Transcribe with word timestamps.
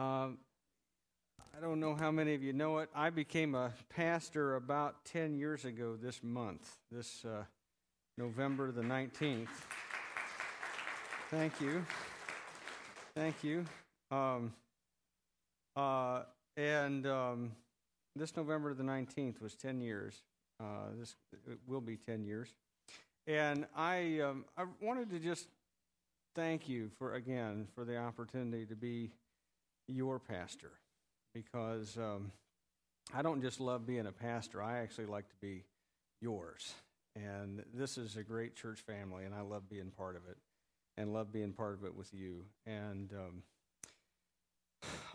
Um, 0.00 0.38
I 1.54 1.60
don't 1.60 1.78
know 1.78 1.94
how 1.94 2.10
many 2.10 2.32
of 2.32 2.42
you 2.42 2.54
know 2.54 2.78
it. 2.78 2.88
I 2.94 3.10
became 3.10 3.54
a 3.54 3.70
pastor 3.90 4.56
about 4.56 5.04
10 5.04 5.34
years 5.34 5.66
ago 5.66 5.94
this 5.94 6.22
month, 6.22 6.78
this 6.90 7.22
uh, 7.26 7.44
November 8.16 8.72
the 8.72 8.80
19th. 8.80 9.48
Thank 11.30 11.60
you. 11.60 11.84
Thank 13.14 13.44
you. 13.44 13.66
Um, 14.10 14.54
uh, 15.76 16.22
and 16.56 17.06
um, 17.06 17.52
this 18.16 18.34
November 18.34 18.72
the 18.72 18.82
19th 18.82 19.42
was 19.42 19.54
10 19.54 19.82
years. 19.82 20.22
Uh, 20.58 20.94
this 20.98 21.14
it 21.46 21.58
will 21.66 21.82
be 21.82 21.98
10 21.98 22.24
years. 22.24 22.48
And 23.26 23.66
I, 23.76 24.20
um, 24.20 24.46
I 24.56 24.64
wanted 24.80 25.10
to 25.10 25.18
just 25.18 25.48
thank 26.34 26.70
you 26.70 26.90
for, 26.98 27.16
again, 27.16 27.68
for 27.74 27.84
the 27.84 27.98
opportunity 27.98 28.64
to 28.64 28.74
be 28.74 29.10
your 29.94 30.18
pastor 30.18 30.72
because 31.34 31.96
um, 31.96 32.32
I 33.14 33.22
don't 33.22 33.42
just 33.42 33.60
love 33.60 33.86
being 33.86 34.06
a 34.06 34.12
pastor, 34.12 34.62
I 34.62 34.78
actually 34.78 35.06
like 35.06 35.28
to 35.28 35.36
be 35.40 35.64
yours. 36.20 36.74
And 37.16 37.64
this 37.74 37.98
is 37.98 38.16
a 38.16 38.22
great 38.22 38.54
church 38.54 38.80
family, 38.80 39.24
and 39.24 39.34
I 39.34 39.40
love 39.40 39.68
being 39.68 39.90
part 39.90 40.16
of 40.16 40.22
it 40.30 40.36
and 40.96 41.12
love 41.12 41.32
being 41.32 41.52
part 41.52 41.74
of 41.74 41.84
it 41.84 41.96
with 41.96 42.12
you. 42.14 42.44
And 42.66 43.12
um, 43.12 43.42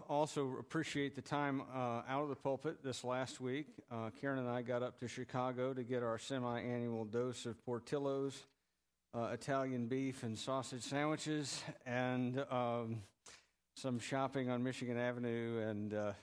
also 0.09 0.55
appreciate 0.59 1.15
the 1.15 1.21
time 1.21 1.61
uh, 1.73 2.01
out 2.07 2.23
of 2.23 2.29
the 2.29 2.35
pulpit 2.35 2.83
this 2.83 3.03
last 3.03 3.39
week. 3.39 3.67
Uh, 3.91 4.09
Karen 4.19 4.39
and 4.39 4.49
I 4.49 4.61
got 4.61 4.83
up 4.83 4.99
to 4.99 5.07
Chicago 5.07 5.73
to 5.73 5.83
get 5.83 6.03
our 6.03 6.17
semi 6.17 6.59
annual 6.59 7.05
dose 7.05 7.45
of 7.45 7.63
Portillo's 7.65 8.45
uh, 9.13 9.29
Italian 9.31 9.87
beef 9.87 10.23
and 10.23 10.37
sausage 10.37 10.83
sandwiches 10.83 11.63
and 11.85 12.43
um, 12.51 13.01
some 13.75 13.99
shopping 13.99 14.49
on 14.49 14.63
Michigan 14.63 14.97
Avenue 14.97 15.59
and 15.59 15.93
uh, 15.93 16.13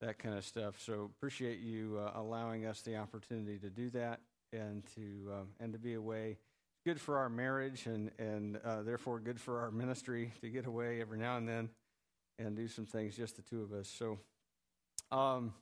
that 0.00 0.18
kind 0.18 0.36
of 0.36 0.44
stuff. 0.44 0.80
So 0.80 1.10
appreciate 1.16 1.60
you 1.60 1.98
uh, 1.98 2.12
allowing 2.20 2.66
us 2.66 2.82
the 2.82 2.96
opportunity 2.96 3.58
to 3.58 3.70
do 3.70 3.88
that 3.90 4.20
and 4.52 4.84
to 4.94 5.32
um, 5.32 5.48
and 5.58 5.72
to 5.72 5.78
be 5.78 5.94
away. 5.94 6.38
Good 6.84 7.00
for 7.00 7.18
our 7.18 7.30
marriage 7.30 7.86
and 7.86 8.10
and 8.18 8.58
uh, 8.64 8.82
therefore 8.82 9.20
good 9.20 9.40
for 9.40 9.60
our 9.60 9.70
ministry 9.70 10.32
to 10.42 10.50
get 10.50 10.66
away 10.66 11.00
every 11.00 11.18
now 11.18 11.38
and 11.38 11.48
then 11.48 11.70
and 12.38 12.56
do 12.56 12.68
some 12.68 12.84
things 12.84 13.16
just 13.16 13.36
the 13.36 13.42
two 13.42 13.62
of 13.62 13.72
us. 13.72 13.88
So, 13.88 14.18
um, 15.10 15.54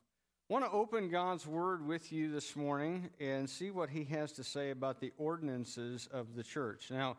want 0.49 0.65
to 0.65 0.71
open 0.73 1.11
God's 1.11 1.47
Word 1.47 1.87
with 1.87 2.13
you 2.13 2.33
this 2.33 2.57
morning 2.57 3.11
and 3.21 3.49
see 3.49 3.71
what 3.71 3.91
He 3.91 4.05
has 4.05 4.33
to 4.33 4.43
say 4.43 4.71
about 4.71 5.01
the 5.01 5.13
ordinances 5.17 6.09
of 6.11 6.35
the 6.35 6.43
church. 6.43 6.91
Now, 6.91 7.19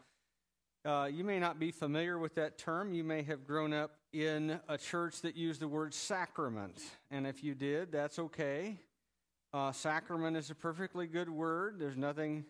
uh, 0.83 1.07
you 1.11 1.23
may 1.23 1.39
not 1.39 1.59
be 1.59 1.71
familiar 1.71 2.17
with 2.17 2.35
that 2.35 2.57
term. 2.57 2.93
You 2.93 3.03
may 3.03 3.21
have 3.23 3.45
grown 3.45 3.73
up 3.73 3.91
in 4.13 4.59
a 4.67 4.77
church 4.77 5.21
that 5.21 5.35
used 5.35 5.61
the 5.61 5.67
word 5.67 5.93
sacrament. 5.93 6.79
And 7.11 7.27
if 7.27 7.43
you 7.43 7.53
did, 7.53 7.91
that's 7.91 8.17
okay. 8.17 8.79
Uh, 9.53 9.71
sacrament 9.71 10.37
is 10.37 10.49
a 10.49 10.55
perfectly 10.55 11.07
good 11.07 11.29
word. 11.29 11.75
There's 11.77 11.97
nothing 11.97 12.45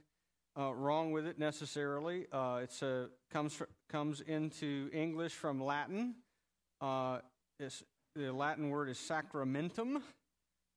uh, 0.57 0.73
wrong 0.73 1.11
with 1.11 1.25
it 1.25 1.39
necessarily. 1.39 2.27
Uh, 2.31 2.59
it's 2.63 2.81
a, 2.81 3.09
comes, 3.31 3.61
comes 3.89 4.21
into 4.21 4.89
English 4.93 5.33
from 5.33 5.61
Latin. 5.61 6.15
Uh, 6.79 7.19
the 8.15 8.31
Latin 8.31 8.69
word 8.69 8.89
is 8.89 8.97
sacramentum, 8.97 10.01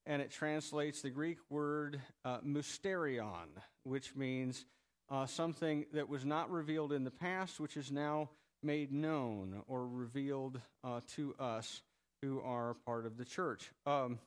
and 0.07 0.21
it 0.21 0.31
translates 0.31 1.03
the 1.03 1.11
Greek 1.11 1.39
word 1.51 2.01
uh, 2.25 2.39
mysterion, 2.41 3.49
which 3.85 4.15
means 4.17 4.67
uh, 5.11 5.27
something 5.27 5.87
that 5.93 6.09
was 6.09 6.25
not 6.25 6.51
revealed 6.51 6.93
in 6.93 7.05
the 7.05 7.11
past, 7.11 7.61
which 7.61 7.77
is 7.77 7.91
now 7.91 8.31
made 8.63 8.93
known 8.93 9.63
or 9.69 9.87
revealed 9.87 10.61
uh, 10.83 11.01
to 11.15 11.35
us 11.39 11.83
who 12.23 12.41
are 12.41 12.75
part 12.87 13.05
of 13.07 13.17
the 13.17 13.25
church. 13.25 13.71
Um, 13.87 14.19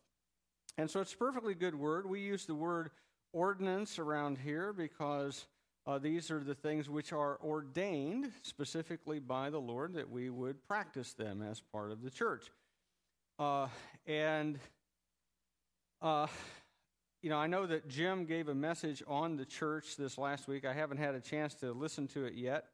and 0.78 0.89
so 0.89 1.02
it's 1.02 1.14
a 1.14 1.17
perfectly 1.17 1.55
good 1.55 1.73
word. 1.73 2.08
We 2.08 2.20
use 2.20 2.45
the 2.45 2.55
word 2.55 2.92
ordinance 3.33 3.98
around 3.98 4.38
here 4.38 4.73
because 4.73 5.48
uh, 5.88 5.98
these 5.98 6.30
are 6.30 6.43
the 6.43 6.54
things 6.54 6.89
which 6.89 7.14
are 7.14 7.39
ordained 7.44 8.32
specifically 8.44 9.20
by 9.20 9.49
the 9.49 9.59
Lord 9.59 9.94
that 9.94 10.09
we 10.09 10.30
would 10.30 10.67
practice 10.67 11.14
them 11.14 11.42
as 11.42 11.61
part 11.71 11.92
of 11.92 12.04
the 12.04 12.11
church. 12.11 12.52
Uh, 13.39 13.67
and 14.05 14.59
uh, 16.02 16.27
you 17.22 17.30
know, 17.30 17.38
I 17.38 17.48
know 17.48 17.66
that 17.66 17.88
Jim 17.88 18.26
gave 18.26 18.48
a 18.48 18.55
message 18.55 19.02
on 19.08 19.38
the 19.38 19.45
church 19.45 19.95
this 19.98 20.17
last 20.17 20.48
week. 20.48 20.66
I 20.66 20.73
haven't 20.73 20.98
had 20.98 21.16
a 21.16 21.20
chance 21.20 21.55
to 21.55 21.72
listen 21.72 22.08
to 22.10 22.26
it 22.26 22.36
yet. 22.36 22.66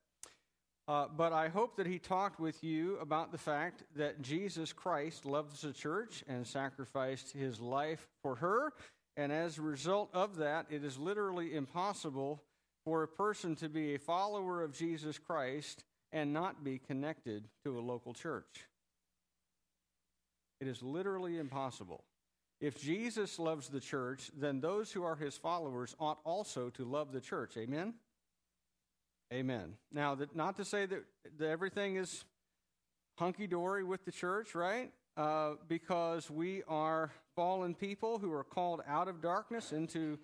Uh, 0.85 1.07
but 1.15 1.31
I 1.31 1.47
hope 1.47 1.77
that 1.77 1.87
he 1.87 1.97
talked 1.97 2.41
with 2.41 2.61
you 2.61 2.97
about 2.97 3.31
the 3.31 3.37
fact 3.37 3.83
that 3.95 4.21
Jesus 4.21 4.73
Christ 4.73 5.25
loves 5.25 5.61
the 5.61 5.71
church 5.71 6.25
and 6.27 6.45
sacrificed 6.45 7.31
his 7.31 7.61
life 7.61 8.05
for 8.21 8.35
her. 8.35 8.73
And 9.15 9.31
as 9.31 9.57
a 9.57 9.61
result 9.61 10.09
of 10.13 10.37
that, 10.37 10.65
it 10.69 10.83
is 10.83 10.97
literally 10.97 11.55
impossible 11.55 12.43
for 12.83 13.03
a 13.03 13.07
person 13.07 13.55
to 13.57 13.69
be 13.69 13.95
a 13.95 13.99
follower 13.99 14.61
of 14.61 14.77
Jesus 14.77 15.17
Christ 15.17 15.85
and 16.11 16.33
not 16.33 16.65
be 16.65 16.79
connected 16.79 17.47
to 17.63 17.79
a 17.79 17.81
local 17.81 18.13
church. 18.13 18.67
It 20.59 20.67
is 20.67 20.83
literally 20.83 21.37
impossible. 21.37 22.03
If 22.63 22.81
Jesus 22.81 23.39
loves 23.39 23.67
the 23.67 23.81
church, 23.81 24.31
then 24.39 24.61
those 24.61 24.89
who 24.89 25.03
are 25.03 25.17
his 25.17 25.35
followers 25.35 25.97
ought 25.99 26.19
also 26.23 26.69
to 26.69 26.85
love 26.85 27.11
the 27.11 27.19
church. 27.19 27.57
Amen? 27.57 27.95
Amen. 29.33 29.73
Now, 29.91 30.15
that, 30.15 30.33
not 30.33 30.55
to 30.55 30.63
say 30.63 30.85
that, 30.85 31.03
that 31.39 31.49
everything 31.49 31.97
is 31.97 32.23
hunky 33.17 33.47
dory 33.47 33.83
with 33.83 34.05
the 34.05 34.13
church, 34.13 34.55
right? 34.55 34.93
Uh, 35.17 35.55
because 35.67 36.31
we 36.31 36.63
are 36.69 37.11
fallen 37.35 37.75
people 37.75 38.17
who 38.17 38.31
are 38.31 38.45
called 38.45 38.81
out 38.87 39.09
of 39.09 39.21
darkness 39.21 39.73
into, 39.73 40.17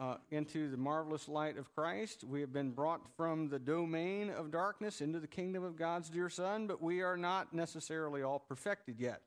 uh, 0.00 0.16
into 0.32 0.68
the 0.68 0.76
marvelous 0.76 1.28
light 1.28 1.56
of 1.56 1.72
Christ. 1.72 2.24
We 2.24 2.40
have 2.40 2.52
been 2.52 2.72
brought 2.72 3.02
from 3.16 3.48
the 3.48 3.60
domain 3.60 4.30
of 4.30 4.50
darkness 4.50 5.00
into 5.00 5.20
the 5.20 5.28
kingdom 5.28 5.62
of 5.62 5.76
God's 5.76 6.10
dear 6.10 6.30
Son, 6.30 6.66
but 6.66 6.82
we 6.82 7.02
are 7.02 7.16
not 7.16 7.54
necessarily 7.54 8.24
all 8.24 8.40
perfected 8.40 8.98
yet, 8.98 9.20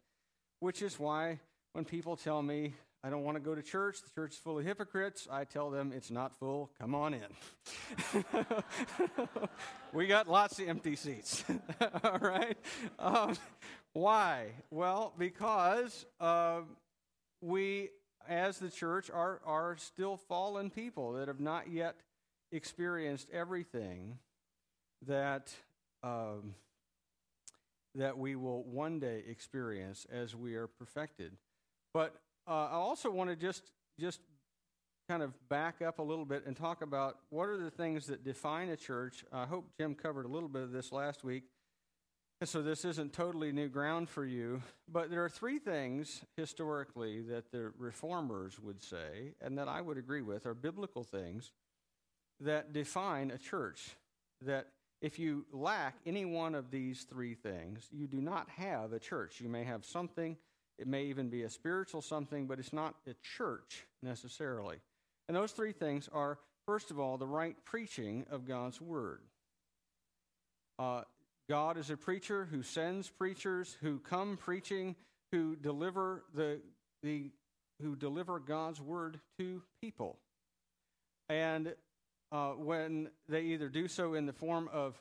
which 0.59 0.81
is 0.81 0.99
why 0.99 1.39
when 1.73 1.85
people 1.85 2.15
tell 2.15 2.41
me 2.41 2.73
I 3.01 3.09
don't 3.09 3.23
want 3.23 3.37
to 3.37 3.41
go 3.41 3.55
to 3.55 3.61
church, 3.61 4.01
the 4.01 4.09
church 4.09 4.33
is 4.33 4.37
full 4.37 4.59
of 4.59 4.65
hypocrites, 4.65 5.25
I 5.31 5.45
tell 5.45 5.69
them 5.69 5.93
it's 5.95 6.11
not 6.11 6.35
full, 6.35 6.69
come 6.77 6.93
on 6.93 7.13
in. 7.13 8.23
we 9.93 10.05
got 10.05 10.27
lots 10.27 10.59
of 10.59 10.67
empty 10.67 10.97
seats. 10.97 11.45
All 12.03 12.19
right? 12.19 12.57
Um, 12.97 13.37
why? 13.93 14.47
Well, 14.69 15.13
because 15.17 16.05
uh, 16.19 16.61
we, 17.39 17.91
as 18.27 18.59
the 18.59 18.69
church, 18.69 19.09
are, 19.09 19.39
are 19.45 19.77
still 19.77 20.17
fallen 20.17 20.69
people 20.69 21.13
that 21.13 21.29
have 21.29 21.39
not 21.39 21.71
yet 21.71 21.95
experienced 22.51 23.29
everything 23.31 24.17
that. 25.07 25.53
Um, 26.03 26.55
that 27.95 28.17
we 28.17 28.35
will 28.35 28.63
one 28.63 28.99
day 28.99 29.23
experience 29.27 30.05
as 30.11 30.35
we 30.35 30.53
are 30.53 30.67
perfected. 30.67 31.33
But 31.93 32.15
uh, 32.47 32.67
I 32.71 32.75
also 32.75 33.09
want 33.09 33.29
to 33.29 33.35
just 33.35 33.71
just 33.99 34.21
kind 35.09 35.23
of 35.23 35.33
back 35.49 35.81
up 35.81 35.99
a 35.99 36.03
little 36.03 36.25
bit 36.25 36.45
and 36.45 36.55
talk 36.55 36.83
about 36.83 37.17
what 37.29 37.49
are 37.49 37.57
the 37.57 37.71
things 37.71 38.05
that 38.07 38.23
define 38.23 38.69
a 38.69 38.77
church. 38.77 39.25
I 39.33 39.45
hope 39.45 39.65
Jim 39.79 39.95
covered 39.95 40.25
a 40.25 40.29
little 40.29 40.47
bit 40.47 40.61
of 40.61 40.71
this 40.71 40.91
last 40.91 41.23
week, 41.23 41.45
so 42.43 42.61
this 42.61 42.85
isn't 42.85 43.11
totally 43.11 43.51
new 43.51 43.69
ground 43.69 44.07
for 44.07 44.23
you. 44.23 44.61
But 44.87 45.09
there 45.09 45.25
are 45.25 45.29
three 45.29 45.57
things 45.57 46.21
historically 46.37 47.21
that 47.23 47.51
the 47.51 47.71
reformers 47.77 48.59
would 48.59 48.83
say, 48.83 49.33
and 49.41 49.57
that 49.57 49.67
I 49.67 49.81
would 49.81 49.97
agree 49.97 50.21
with, 50.21 50.45
are 50.45 50.53
biblical 50.53 51.03
things 51.03 51.51
that 52.39 52.71
define 52.71 53.31
a 53.31 53.37
church. 53.39 53.97
That 54.41 54.67
if 55.01 55.17
you 55.17 55.45
lack 55.51 55.95
any 56.05 56.25
one 56.25 56.53
of 56.53 56.71
these 56.71 57.03
three 57.09 57.33
things, 57.33 57.87
you 57.91 58.05
do 58.05 58.21
not 58.21 58.47
have 58.57 58.93
a 58.93 58.99
church. 58.99 59.41
You 59.41 59.49
may 59.49 59.63
have 59.63 59.85
something 59.85 60.37
it 60.79 60.87
may 60.87 61.03
even 61.05 61.29
be 61.29 61.43
a 61.43 61.49
spiritual 61.49 62.01
something, 62.01 62.47
but 62.47 62.57
it's 62.59 62.73
not 62.73 62.95
a 63.07 63.13
church 63.37 63.85
necessarily. 64.01 64.77
And 65.27 65.35
those 65.35 65.51
three 65.51 65.73
things 65.73 66.09
are, 66.11 66.39
first 66.65 66.89
of 66.89 66.99
all, 66.99 67.17
the 67.17 67.27
right 67.27 67.55
preaching 67.65 68.25
of 68.31 68.47
God's 68.47 68.79
word. 68.81 69.21
Uh, 70.79 71.01
God 71.49 71.77
is 71.77 71.89
a 71.89 71.97
preacher 71.97 72.47
who 72.49 72.63
sends 72.63 73.09
preachers 73.09 73.75
who 73.81 73.99
come 73.99 74.37
preaching, 74.37 74.95
who 75.31 75.55
deliver 75.55 76.23
the, 76.33 76.61
the 77.03 77.31
who 77.81 77.95
deliver 77.95 78.39
God's 78.39 78.79
word 78.79 79.19
to 79.39 79.61
people. 79.81 80.17
And 81.27 81.73
uh, 82.31 82.51
when 82.51 83.09
they 83.27 83.41
either 83.41 83.69
do 83.69 83.87
so 83.87 84.13
in 84.13 84.25
the 84.25 84.33
form 84.33 84.69
of 84.71 84.99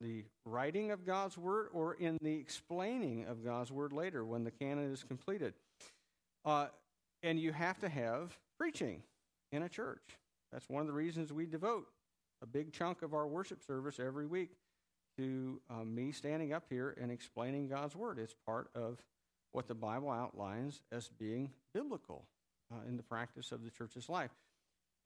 the 0.00 0.24
writing 0.44 0.90
of 0.90 1.04
God's 1.04 1.36
word 1.36 1.68
or 1.72 1.94
in 1.94 2.18
the 2.22 2.34
explaining 2.34 3.24
of 3.26 3.44
God's 3.44 3.70
word 3.70 3.92
later 3.92 4.24
when 4.24 4.44
the 4.44 4.50
canon 4.50 4.92
is 4.92 5.02
completed. 5.02 5.54
Uh, 6.44 6.68
and 7.22 7.38
you 7.38 7.52
have 7.52 7.78
to 7.80 7.88
have 7.88 8.36
preaching 8.58 9.02
in 9.52 9.62
a 9.62 9.68
church. 9.68 10.02
That's 10.52 10.68
one 10.68 10.80
of 10.80 10.86
the 10.86 10.92
reasons 10.92 11.32
we 11.32 11.46
devote 11.46 11.86
a 12.42 12.46
big 12.46 12.72
chunk 12.72 13.02
of 13.02 13.14
our 13.14 13.26
worship 13.26 13.62
service 13.64 13.98
every 13.98 14.26
week 14.26 14.50
to 15.18 15.60
uh, 15.68 15.84
me 15.84 16.12
standing 16.12 16.52
up 16.52 16.64
here 16.70 16.96
and 17.00 17.10
explaining 17.10 17.68
God's 17.68 17.96
Word. 17.96 18.18
It's 18.18 18.34
part 18.46 18.70
of 18.74 18.98
what 19.52 19.66
the 19.66 19.74
Bible 19.74 20.10
outlines 20.10 20.82
as 20.92 21.08
being 21.08 21.50
biblical 21.74 22.24
uh, 22.72 22.86
in 22.86 22.96
the 22.96 23.02
practice 23.02 23.50
of 23.50 23.64
the 23.64 23.70
church's 23.70 24.08
life. 24.08 24.30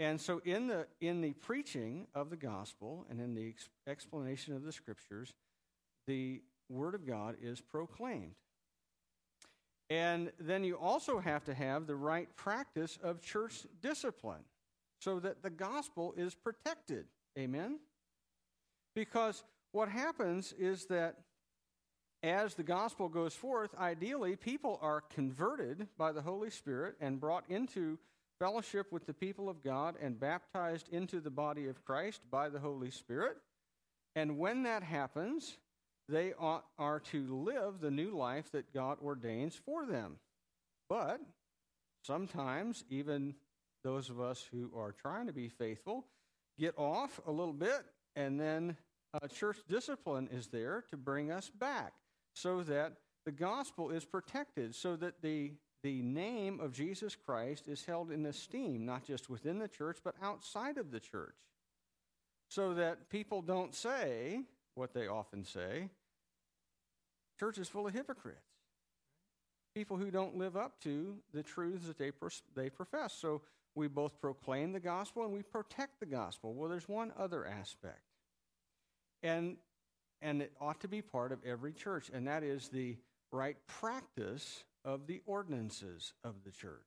And 0.02 0.20
so, 0.20 0.42
in 0.44 0.66
the, 0.66 0.88
in 1.00 1.20
the 1.20 1.32
preaching 1.32 2.08
of 2.12 2.28
the 2.28 2.36
gospel 2.36 3.06
and 3.08 3.20
in 3.20 3.36
the 3.36 3.50
ex- 3.50 3.68
explanation 3.86 4.52
of 4.52 4.64
the 4.64 4.72
scriptures, 4.72 5.32
the 6.08 6.42
Word 6.68 6.96
of 6.96 7.06
God 7.06 7.36
is 7.40 7.60
proclaimed. 7.60 8.34
And 9.90 10.32
then 10.40 10.64
you 10.64 10.76
also 10.76 11.20
have 11.20 11.44
to 11.44 11.54
have 11.54 11.86
the 11.86 11.94
right 11.94 12.28
practice 12.34 12.98
of 13.00 13.20
church 13.20 13.64
discipline 13.80 14.42
so 15.00 15.20
that 15.20 15.44
the 15.44 15.50
gospel 15.50 16.14
is 16.16 16.34
protected. 16.34 17.04
Amen? 17.38 17.78
Because 18.96 19.44
what 19.70 19.88
happens 19.88 20.52
is 20.58 20.86
that 20.86 21.18
as 22.24 22.56
the 22.56 22.64
gospel 22.64 23.08
goes 23.08 23.34
forth, 23.34 23.70
ideally, 23.78 24.34
people 24.34 24.80
are 24.82 25.00
converted 25.00 25.86
by 25.96 26.10
the 26.10 26.22
Holy 26.22 26.50
Spirit 26.50 26.96
and 27.00 27.20
brought 27.20 27.44
into 27.48 28.00
fellowship 28.42 28.90
with 28.90 29.06
the 29.06 29.14
people 29.14 29.48
of 29.48 29.62
God 29.62 29.94
and 30.02 30.18
baptized 30.18 30.88
into 30.88 31.20
the 31.20 31.30
body 31.30 31.68
of 31.68 31.84
Christ 31.84 32.22
by 32.28 32.48
the 32.48 32.58
Holy 32.58 32.90
Spirit. 32.90 33.36
And 34.16 34.36
when 34.36 34.64
that 34.64 34.82
happens, 34.82 35.58
they 36.08 36.32
are 36.36 37.00
to 37.12 37.44
live 37.44 37.80
the 37.80 37.92
new 37.92 38.10
life 38.10 38.50
that 38.50 38.74
God 38.74 38.98
ordains 39.00 39.54
for 39.64 39.86
them. 39.86 40.16
But 40.88 41.20
sometimes, 42.04 42.82
even 42.90 43.36
those 43.84 44.10
of 44.10 44.20
us 44.20 44.44
who 44.50 44.72
are 44.76 44.90
trying 44.90 45.28
to 45.28 45.32
be 45.32 45.48
faithful 45.48 46.04
get 46.58 46.76
off 46.76 47.20
a 47.28 47.30
little 47.30 47.54
bit, 47.54 47.84
and 48.16 48.40
then 48.40 48.76
uh, 49.14 49.28
church 49.28 49.58
discipline 49.68 50.28
is 50.32 50.48
there 50.48 50.82
to 50.90 50.96
bring 50.96 51.30
us 51.30 51.48
back 51.48 51.92
so 52.34 52.64
that 52.64 52.94
the 53.24 53.30
gospel 53.30 53.90
is 53.90 54.04
protected, 54.04 54.74
so 54.74 54.96
that 54.96 55.22
the, 55.22 55.52
the 55.82 56.02
name 56.02 56.60
of 56.60 56.72
Jesus 56.72 57.16
Christ 57.16 57.68
is 57.68 57.84
held 57.84 58.10
in 58.10 58.26
esteem, 58.26 58.86
not 58.86 59.04
just 59.04 59.28
within 59.28 59.58
the 59.58 59.68
church, 59.68 59.98
but 60.04 60.14
outside 60.22 60.78
of 60.78 60.90
the 60.90 61.00
church. 61.00 61.34
So 62.48 62.74
that 62.74 63.08
people 63.08 63.42
don't 63.42 63.74
say 63.74 64.42
what 64.74 64.94
they 64.94 65.08
often 65.08 65.44
say 65.44 65.88
church 67.38 67.58
is 67.58 67.68
full 67.68 67.88
of 67.88 67.92
hypocrites. 67.92 68.38
People 69.74 69.96
who 69.96 70.12
don't 70.12 70.36
live 70.36 70.56
up 70.56 70.78
to 70.82 71.16
the 71.34 71.42
truths 71.42 71.86
that 71.86 71.98
they, 71.98 72.12
they 72.54 72.70
profess. 72.70 73.14
So 73.14 73.40
we 73.74 73.88
both 73.88 74.20
proclaim 74.20 74.72
the 74.72 74.80
gospel 74.80 75.24
and 75.24 75.32
we 75.32 75.42
protect 75.42 75.98
the 75.98 76.06
gospel. 76.06 76.54
Well, 76.54 76.68
there's 76.68 76.88
one 76.88 77.12
other 77.18 77.44
aspect. 77.44 78.02
And, 79.22 79.56
and 80.20 80.42
it 80.42 80.52
ought 80.60 80.80
to 80.82 80.88
be 80.88 81.02
part 81.02 81.32
of 81.32 81.38
every 81.44 81.72
church, 81.72 82.10
and 82.12 82.28
that 82.28 82.42
is 82.42 82.68
the 82.68 82.96
right 83.32 83.56
practice 83.66 84.64
of 84.84 85.06
the 85.06 85.20
ordinances 85.26 86.14
of 86.24 86.44
the 86.44 86.50
church. 86.50 86.86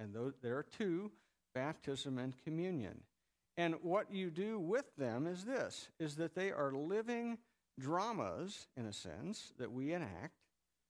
And 0.00 0.14
those, 0.14 0.34
there 0.42 0.56
are 0.56 0.66
two 0.76 1.12
baptism 1.54 2.18
and 2.18 2.34
communion. 2.44 3.00
And 3.56 3.74
what 3.82 4.12
you 4.12 4.30
do 4.30 4.58
with 4.58 4.84
them 4.96 5.26
is 5.26 5.44
this 5.44 5.88
is 5.98 6.16
that 6.16 6.34
they 6.34 6.52
are 6.52 6.72
living 6.72 7.38
dramas, 7.78 8.68
in 8.76 8.86
a 8.86 8.92
sense, 8.92 9.52
that 9.58 9.72
we 9.72 9.92
enact 9.92 10.34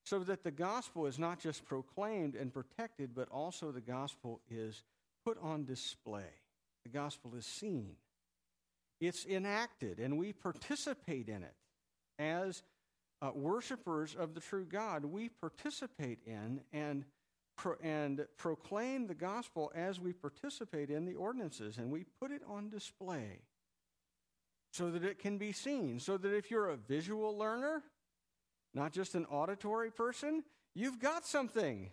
so 0.05 0.19
that 0.21 0.43
the 0.43 0.51
gospel 0.51 1.07
is 1.07 1.19
not 1.19 1.39
just 1.39 1.67
proclaimed 1.67 2.35
and 2.35 2.53
protected, 2.53 3.15
but 3.15 3.29
also 3.31 3.71
the 3.71 3.81
gospel 3.81 4.41
is 4.51 4.83
put 5.25 5.39
on 5.43 5.65
display. 5.65 6.31
The 6.85 6.91
gospel 6.91 7.35
is 7.37 7.45
seen, 7.45 7.97
it's 9.01 9.27
enacted, 9.27 9.99
and 9.99 10.17
we 10.17 10.33
participate 10.33 11.29
in 11.29 11.43
it. 11.43 11.55
As 12.19 12.63
uh, 13.21 13.31
worshipers 13.35 14.15
of 14.19 14.35
the 14.35 14.41
true 14.41 14.65
God, 14.65 15.05
we 15.05 15.29
participate 15.29 16.21
in 16.27 16.61
and, 16.73 17.05
pro- 17.57 17.77
and 17.83 18.27
proclaim 18.37 19.07
the 19.07 19.15
gospel 19.15 19.73
as 19.75 20.01
we 20.01 20.13
participate 20.13 20.91
in 20.91 21.05
the 21.05 21.15
ordinances, 21.15 21.79
and 21.79 21.91
we 21.91 22.05
put 22.21 22.31
it 22.31 22.43
on 22.49 22.71
display 22.71 23.41
so 24.73 24.91
that 24.91 25.05
it 25.05 25.19
can 25.19 25.39
be 25.39 25.53
seen. 25.53 25.99
So 25.99 26.17
that 26.17 26.35
if 26.35 26.51
you're 26.51 26.69
a 26.69 26.77
visual 26.77 27.37
learner, 27.37 27.83
not 28.75 28.93
just 28.93 29.15
an 29.15 29.25
auditory 29.27 29.91
person, 29.91 30.45
you've 30.75 31.01
got 31.01 31.27
something. 31.27 31.91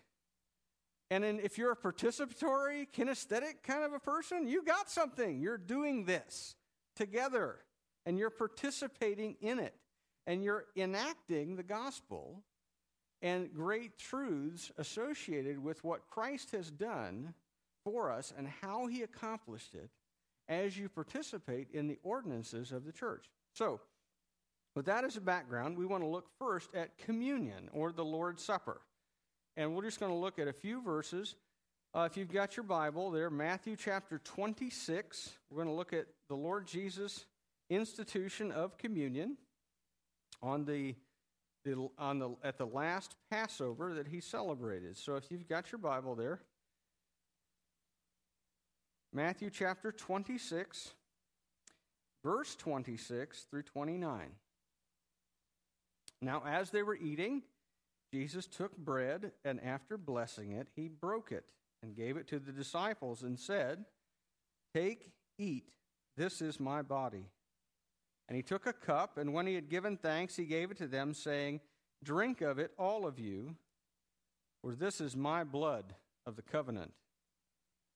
And 1.10 1.24
then 1.24 1.40
if 1.42 1.58
you're 1.58 1.72
a 1.72 1.78
participatory, 1.78 2.88
kinesthetic 2.92 3.64
kind 3.64 3.84
of 3.84 3.94
a 3.94 4.00
person, 4.00 4.48
you 4.48 4.64
got 4.64 4.90
something. 4.90 5.40
You're 5.40 5.58
doing 5.58 6.06
this 6.06 6.56
together 6.96 7.60
and 8.06 8.18
you're 8.18 8.30
participating 8.30 9.36
in 9.42 9.60
it 9.60 9.76
and 10.28 10.44
you're 10.44 10.66
enacting 10.76 11.56
the 11.56 11.64
gospel 11.64 12.44
and 13.22 13.54
great 13.54 13.98
truths 13.98 14.72
associated 14.78 15.58
with 15.58 15.84
what 15.84 16.08
Christ 16.10 16.52
has 16.52 16.70
done 16.70 17.34
for 17.84 18.12
us 18.12 18.34
and 18.38 18.48
how 18.62 18.88
he 18.88 19.04
accomplished 19.04 19.76
it 19.76 19.90
as 20.48 20.78
you 20.78 20.90
participate 20.90 21.70
in 21.72 21.88
the 21.88 22.00
ordinances 22.04 22.72
of 22.72 22.86
the 22.86 22.92
church. 22.92 23.30
So, 23.54 23.80
with 24.76 24.86
that 24.88 25.06
as 25.06 25.16
a 25.16 25.22
background, 25.22 25.78
we 25.78 25.86
want 25.86 26.04
to 26.04 26.10
look 26.10 26.28
first 26.38 26.70
at 26.76 26.98
communion 26.98 27.70
or 27.72 27.94
the 27.94 28.04
Lord's 28.04 28.44
Supper. 28.44 28.82
And 29.56 29.74
we're 29.74 29.84
just 29.84 30.02
going 30.02 30.12
to 30.12 30.18
look 30.18 30.38
at 30.38 30.50
a 30.50 30.54
few 30.54 30.82
verses. 30.82 31.36
Uh, 31.94 32.08
if 32.12 32.18
you've 32.18 32.32
got 32.32 32.58
your 32.58 32.66
Bible 32.66 33.10
there, 33.10 33.30
Matthew 33.30 33.78
chapter 33.78 34.20
26, 34.20 35.32
we're 35.50 35.64
going 35.64 35.70
to 35.70 35.74
look 35.74 35.94
at 35.94 36.08
the 36.28 36.36
Lord 36.36 36.68
Jesus' 36.68 37.26
institution 37.70 38.52
of 38.52 38.78
communion 38.78 39.38
on 40.42 40.66
the, 40.66 40.96
the, 41.64 41.90
on 41.98 42.20
the, 42.20 42.36
at 42.44 42.58
the 42.58 42.66
last 42.66 43.16
Passover 43.32 43.94
that 43.94 44.08
he 44.08 44.22
celebrated. 44.22 44.98
So 44.98 45.16
if 45.16 45.26
you've 45.30 45.48
got 45.48 45.72
your 45.72 45.80
Bible 45.80 46.16
there, 46.16 46.42
Matthew 49.14 49.50
chapter 49.50 49.92
26, 49.92 50.94
verse 52.24 52.56
26 52.56 53.46
through 53.50 53.64
29. 53.64 54.32
Now, 56.22 56.44
as 56.46 56.70
they 56.70 56.84
were 56.84 56.96
eating, 56.96 57.44
Jesus 58.12 58.48
took 58.48 58.76
bread, 58.78 59.32
and 59.44 59.62
after 59.64 59.98
blessing 59.98 60.52
it, 60.52 60.68
he 60.76 60.88
broke 60.88 61.32
it 61.32 61.46
and 61.82 61.96
gave 61.96 62.18
it 62.18 62.28
to 62.30 62.40
the 62.40 62.52
disciples 62.52 63.24
and 63.24 63.40
said, 63.40 63.86
Take, 64.74 65.12
eat, 65.38 65.70
this 66.18 66.42
is 66.42 66.60
my 66.60 66.82
body. 66.82 67.30
And 68.28 68.36
he 68.36 68.42
took 68.42 68.66
a 68.66 68.74
cup, 68.74 69.18
and 69.18 69.34
when 69.34 69.46
he 69.46 69.56
had 69.56 69.70
given 69.70 69.98
thanks, 69.98 70.36
he 70.36 70.46
gave 70.46 70.72
it 70.72 70.78
to 70.78 70.88
them, 70.88 71.14
saying, 71.14 71.62
Drink 72.04 72.42
of 72.42 72.60
it, 72.60 72.72
all 72.78 73.06
of 73.06 73.20
you, 73.20 73.56
for 74.62 74.74
this 74.74 75.00
is 75.00 75.16
my 75.16 75.44
blood 75.44 75.94
of 76.26 76.36
the 76.36 76.42
covenant, 76.42 76.92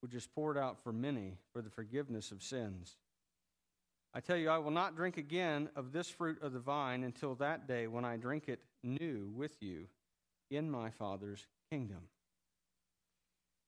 which 0.01 0.13
is 0.13 0.27
poured 0.27 0.57
out 0.57 0.77
for 0.83 0.93
many 0.93 1.38
for 1.51 1.62
the 1.62 1.69
forgiveness 1.69 2.31
of 2.31 2.43
sins. 2.43 2.95
I 4.13 4.19
tell 4.19 4.38
you, 4.38 4.50
I 4.50 4.57
will 4.57 4.71
not 4.71 4.95
drink 4.95 5.17
again 5.17 5.69
of 5.75 5.91
this 5.91 6.09
fruit 6.09 6.41
of 6.41 6.53
the 6.53 6.59
vine 6.59 7.03
until 7.03 7.36
that 7.36 7.67
day 7.67 7.88
when 7.88 8.05
I 8.05 8.17
drink 8.17 8.48
it 8.48 8.59
new 8.83 9.31
with 9.36 9.62
you 9.62 9.88
in 10.50 10.69
my 10.69 10.89
Father's 10.89 11.45
kingdom. 11.71 12.07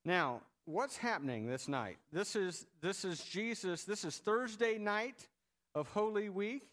Now, 0.03 0.41
what's 0.65 0.97
happening 0.97 1.47
this 1.47 1.67
night? 1.67 1.97
This 2.11 2.35
is, 2.35 2.65
this 2.81 3.05
is 3.05 3.23
Jesus. 3.23 3.83
This 3.83 4.03
is 4.03 4.17
Thursday 4.17 4.79
night 4.79 5.27
of 5.75 5.87
Holy 5.89 6.29
Week. 6.29 6.63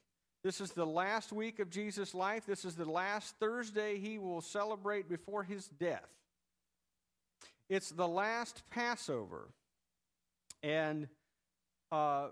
This 0.44 0.60
is 0.60 0.72
the 0.72 0.86
last 0.86 1.32
week 1.32 1.58
of 1.58 1.70
Jesus' 1.70 2.14
life. 2.14 2.46
This 2.46 2.64
is 2.64 2.74
the 2.74 2.88
last 2.88 3.34
Thursday 3.40 3.98
he 3.98 4.18
will 4.18 4.40
celebrate 4.40 5.08
before 5.08 5.42
his 5.42 5.66
death. 5.66 6.08
It's 7.68 7.90
the 7.90 8.08
last 8.08 8.62
Passover. 8.70 9.48
And 10.62 11.08
uh, 11.92 12.28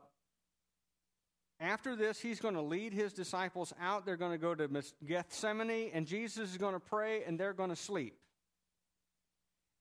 after 1.60 1.96
this, 1.96 2.20
he's 2.20 2.40
going 2.40 2.54
to 2.54 2.62
lead 2.62 2.92
his 2.92 3.12
disciples 3.12 3.72
out. 3.80 4.06
They're 4.06 4.16
going 4.16 4.32
to 4.32 4.38
go 4.38 4.54
to 4.54 4.68
Gethsemane, 5.04 5.90
and 5.92 6.06
Jesus 6.06 6.50
is 6.50 6.58
going 6.58 6.74
to 6.74 6.80
pray, 6.80 7.24
and 7.24 7.38
they're 7.38 7.52
going 7.52 7.70
to 7.70 7.76
sleep. 7.76 8.16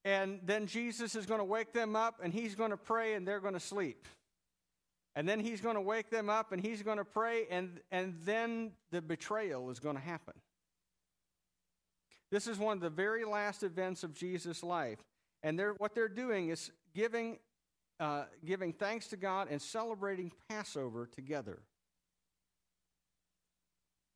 And 0.03 0.39
then 0.43 0.67
Jesus 0.67 1.15
is 1.15 1.25
going 1.25 1.39
to 1.39 1.45
wake 1.45 1.73
them 1.73 1.95
up, 1.95 2.19
and 2.23 2.33
he's 2.33 2.55
going 2.55 2.71
to 2.71 2.77
pray, 2.77 3.13
and 3.13 3.27
they're 3.27 3.39
going 3.39 3.55
to 3.55 3.59
sleep. 3.59 4.07
And 5.15 5.27
then 5.27 5.39
he's 5.39 5.61
going 5.61 5.75
to 5.75 5.81
wake 5.81 6.09
them 6.09 6.29
up, 6.29 6.51
and 6.51 6.61
he's 6.61 6.83
going 6.83 6.97
to 6.97 7.05
pray, 7.05 7.45
and, 7.49 7.79
and 7.91 8.15
then 8.25 8.71
the 8.91 9.01
betrayal 9.01 9.69
is 9.69 9.79
going 9.79 9.95
to 9.95 10.01
happen. 10.01 10.33
This 12.31 12.47
is 12.47 12.57
one 12.57 12.77
of 12.77 12.81
the 12.81 12.89
very 12.89 13.23
last 13.23 13.63
events 13.63 14.03
of 14.03 14.13
Jesus' 14.13 14.61
life. 14.61 14.99
And 15.41 15.57
they're, 15.57 15.73
what 15.73 15.95
they're 15.95 16.09
doing 16.09 16.49
is 16.49 16.71
giving 16.93 17.37
uh, 17.99 18.25
giving 18.43 18.73
thanks 18.73 19.07
to 19.07 19.17
God 19.17 19.47
and 19.49 19.61
celebrating 19.61 20.31
Passover 20.49 21.07
together. 21.07 21.59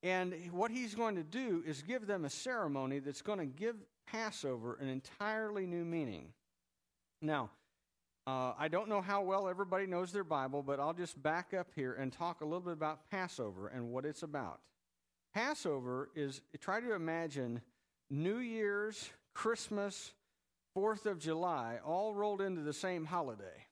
And 0.03 0.33
what 0.51 0.71
he's 0.71 0.95
going 0.95 1.15
to 1.15 1.23
do 1.23 1.63
is 1.65 1.81
give 1.81 2.07
them 2.07 2.25
a 2.25 2.29
ceremony 2.29 2.99
that's 2.99 3.21
going 3.21 3.39
to 3.39 3.45
give 3.45 3.75
Passover 4.07 4.77
an 4.81 4.87
entirely 4.87 5.65
new 5.65 5.83
meaning. 5.83 6.33
Now, 7.21 7.51
uh, 8.27 8.53
I 8.57 8.67
don't 8.67 8.89
know 8.89 9.01
how 9.01 9.21
well 9.21 9.47
everybody 9.47 9.88
knows 9.88 10.11
their 10.11 10.23
Bible, 10.23 10.61
but 10.61 10.79
I'll 10.79 10.93
just 10.93 11.21
back 11.21 11.53
up 11.53 11.67
here 11.75 11.93
and 11.93 12.11
talk 12.11 12.41
a 12.41 12.45
little 12.45 12.59
bit 12.59 12.73
about 12.73 13.09
Passover 13.09 13.67
and 13.67 13.89
what 13.89 14.05
it's 14.05 14.23
about. 14.23 14.59
Passover 15.33 16.09
is 16.15 16.41
try 16.59 16.79
to 16.79 16.93
imagine 16.93 17.61
New 18.09 18.38
Year's, 18.38 19.09
Christmas, 19.33 20.13
4th 20.77 21.05
of 21.05 21.19
July, 21.19 21.79
all 21.85 22.13
rolled 22.13 22.41
into 22.41 22.61
the 22.61 22.73
same 22.73 23.05
holiday. 23.05 23.65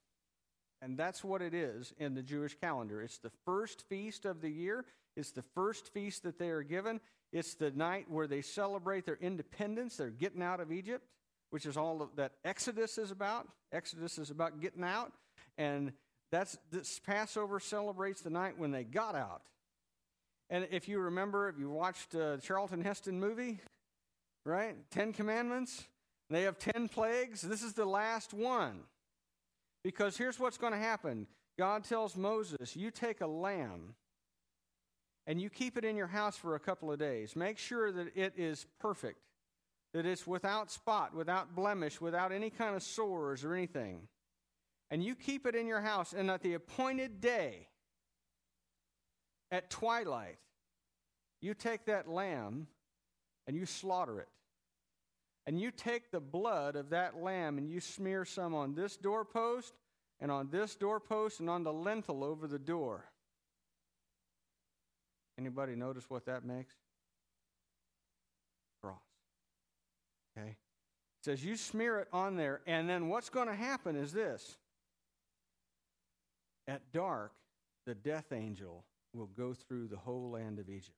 And 0.80 0.96
that's 0.96 1.24
what 1.24 1.42
it 1.42 1.54
is 1.54 1.92
in 1.98 2.14
the 2.14 2.22
Jewish 2.22 2.54
calendar. 2.54 3.02
It's 3.02 3.18
the 3.18 3.32
first 3.44 3.84
feast 3.88 4.24
of 4.24 4.40
the 4.40 4.50
year, 4.50 4.84
it's 5.16 5.32
the 5.32 5.42
first 5.54 5.92
feast 5.92 6.22
that 6.22 6.38
they 6.38 6.50
are 6.50 6.62
given. 6.62 7.00
It's 7.32 7.54
the 7.54 7.70
night 7.72 8.06
where 8.08 8.26
they 8.26 8.40
celebrate 8.40 9.04
their 9.04 9.18
independence, 9.20 9.96
they're 9.96 10.10
getting 10.10 10.42
out 10.42 10.60
of 10.60 10.72
Egypt, 10.72 11.04
which 11.50 11.66
is 11.66 11.76
all 11.76 12.10
that 12.16 12.32
Exodus 12.44 12.98
is 12.98 13.10
about. 13.10 13.48
Exodus 13.72 14.18
is 14.18 14.30
about 14.30 14.60
getting 14.60 14.84
out. 14.84 15.12
And 15.56 15.92
that's 16.30 16.58
this 16.70 16.98
Passover 16.98 17.60
celebrates 17.60 18.20
the 18.20 18.30
night 18.30 18.58
when 18.58 18.70
they 18.70 18.84
got 18.84 19.14
out. 19.14 19.42
And 20.50 20.66
if 20.70 20.88
you 20.88 20.98
remember, 21.00 21.48
if 21.48 21.58
you 21.58 21.68
watched 21.70 22.14
uh, 22.14 22.38
Charlton 22.38 22.82
Heston 22.82 23.20
movie, 23.20 23.60
right? 24.44 24.76
Ten 24.90 25.12
Commandments. 25.12 25.86
They 26.30 26.42
have 26.42 26.58
ten 26.58 26.88
plagues. 26.88 27.40
This 27.40 27.62
is 27.62 27.72
the 27.72 27.86
last 27.86 28.34
one. 28.34 28.80
Because 29.82 30.16
here's 30.16 30.38
what's 30.38 30.58
going 30.58 30.72
to 30.72 30.78
happen 30.78 31.26
God 31.58 31.84
tells 31.84 32.16
Moses, 32.16 32.76
You 32.76 32.90
take 32.90 33.20
a 33.20 33.26
lamb 33.26 33.94
and 35.26 35.40
you 35.40 35.50
keep 35.50 35.76
it 35.76 35.84
in 35.84 35.96
your 35.96 36.06
house 36.06 36.36
for 36.36 36.54
a 36.54 36.60
couple 36.60 36.90
of 36.90 36.98
days. 36.98 37.36
Make 37.36 37.58
sure 37.58 37.92
that 37.92 38.16
it 38.16 38.32
is 38.36 38.66
perfect, 38.80 39.18
that 39.94 40.06
it's 40.06 40.26
without 40.26 40.70
spot, 40.70 41.14
without 41.14 41.54
blemish, 41.54 42.00
without 42.00 42.32
any 42.32 42.50
kind 42.50 42.76
of 42.76 42.82
sores 42.82 43.44
or 43.44 43.54
anything. 43.54 44.08
And 44.90 45.02
you 45.02 45.14
keep 45.14 45.46
it 45.46 45.54
in 45.54 45.66
your 45.66 45.80
house, 45.80 46.12
and 46.12 46.30
at 46.30 46.42
the 46.42 46.54
appointed 46.54 47.20
day, 47.20 47.68
at 49.50 49.70
twilight, 49.70 50.38
you 51.40 51.54
take 51.54 51.86
that 51.86 52.08
lamb 52.08 52.66
and 53.46 53.56
you 53.56 53.66
slaughter 53.66 54.20
it. 54.20 54.28
And 55.46 55.58
you 55.58 55.70
take 55.70 56.10
the 56.10 56.20
blood 56.20 56.76
of 56.76 56.90
that 56.90 57.16
lamb 57.16 57.56
and 57.56 57.70
you 57.70 57.80
smear 57.80 58.26
some 58.26 58.54
on 58.54 58.74
this 58.74 58.98
doorpost 58.98 59.72
and 60.20 60.30
on 60.30 60.50
this 60.50 60.74
doorpost 60.74 61.40
and 61.40 61.48
on 61.48 61.64
the 61.64 61.72
lintel 61.72 62.22
over 62.22 62.46
the 62.46 62.58
door. 62.58 63.04
Anybody 65.38 65.74
notice 65.74 66.04
what 66.10 66.26
that 66.26 66.44
makes? 66.44 66.74
Cross. 68.82 68.98
Okay? 70.38 70.50
It 70.50 71.24
says 71.24 71.44
you 71.44 71.56
smear 71.56 71.98
it 71.98 72.08
on 72.12 72.36
there, 72.36 72.60
and 72.66 72.88
then 72.88 73.08
what's 73.08 73.28
going 73.30 73.48
to 73.48 73.54
happen 73.54 73.96
is 73.96 74.12
this. 74.12 74.56
At 76.66 76.92
dark, 76.92 77.32
the 77.86 77.94
death 77.94 78.32
angel 78.32 78.84
will 79.14 79.26
go 79.26 79.54
through 79.54 79.88
the 79.88 79.96
whole 79.96 80.30
land 80.30 80.58
of 80.58 80.68
Egypt. 80.68 80.92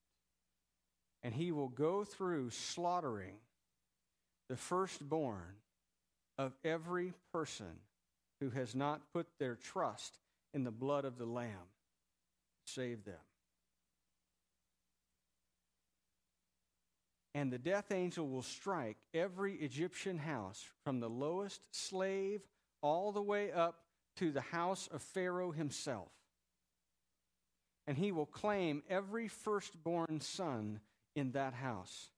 And 1.22 1.34
he 1.34 1.52
will 1.52 1.68
go 1.68 2.04
through 2.04 2.50
slaughtering 2.50 3.36
the 4.48 4.56
firstborn 4.56 5.56
of 6.38 6.52
every 6.64 7.12
person 7.32 7.78
who 8.40 8.50
has 8.50 8.74
not 8.74 9.12
put 9.12 9.26
their 9.38 9.54
trust 9.54 10.18
in 10.54 10.64
the 10.64 10.70
blood 10.70 11.04
of 11.04 11.18
the 11.18 11.26
Lamb. 11.26 11.68
to 12.66 12.72
Save 12.72 13.04
them. 13.04 13.14
And 17.34 17.52
the 17.52 17.58
death 17.58 17.92
angel 17.92 18.28
will 18.28 18.42
strike 18.42 18.96
every 19.14 19.54
Egyptian 19.54 20.18
house 20.18 20.64
from 20.84 20.98
the 21.00 21.08
lowest 21.08 21.62
slave 21.70 22.40
all 22.82 23.12
the 23.12 23.22
way 23.22 23.52
up 23.52 23.80
to 24.16 24.32
the 24.32 24.40
house 24.40 24.88
of 24.92 25.02
Pharaoh 25.02 25.52
himself. 25.52 26.08
And 27.86 27.96
he 27.96 28.12
will 28.12 28.26
claim 28.26 28.82
every 28.88 29.28
firstborn 29.28 30.20
son 30.20 30.80
in 31.14 31.32
that 31.32 31.54
house. 31.54 32.10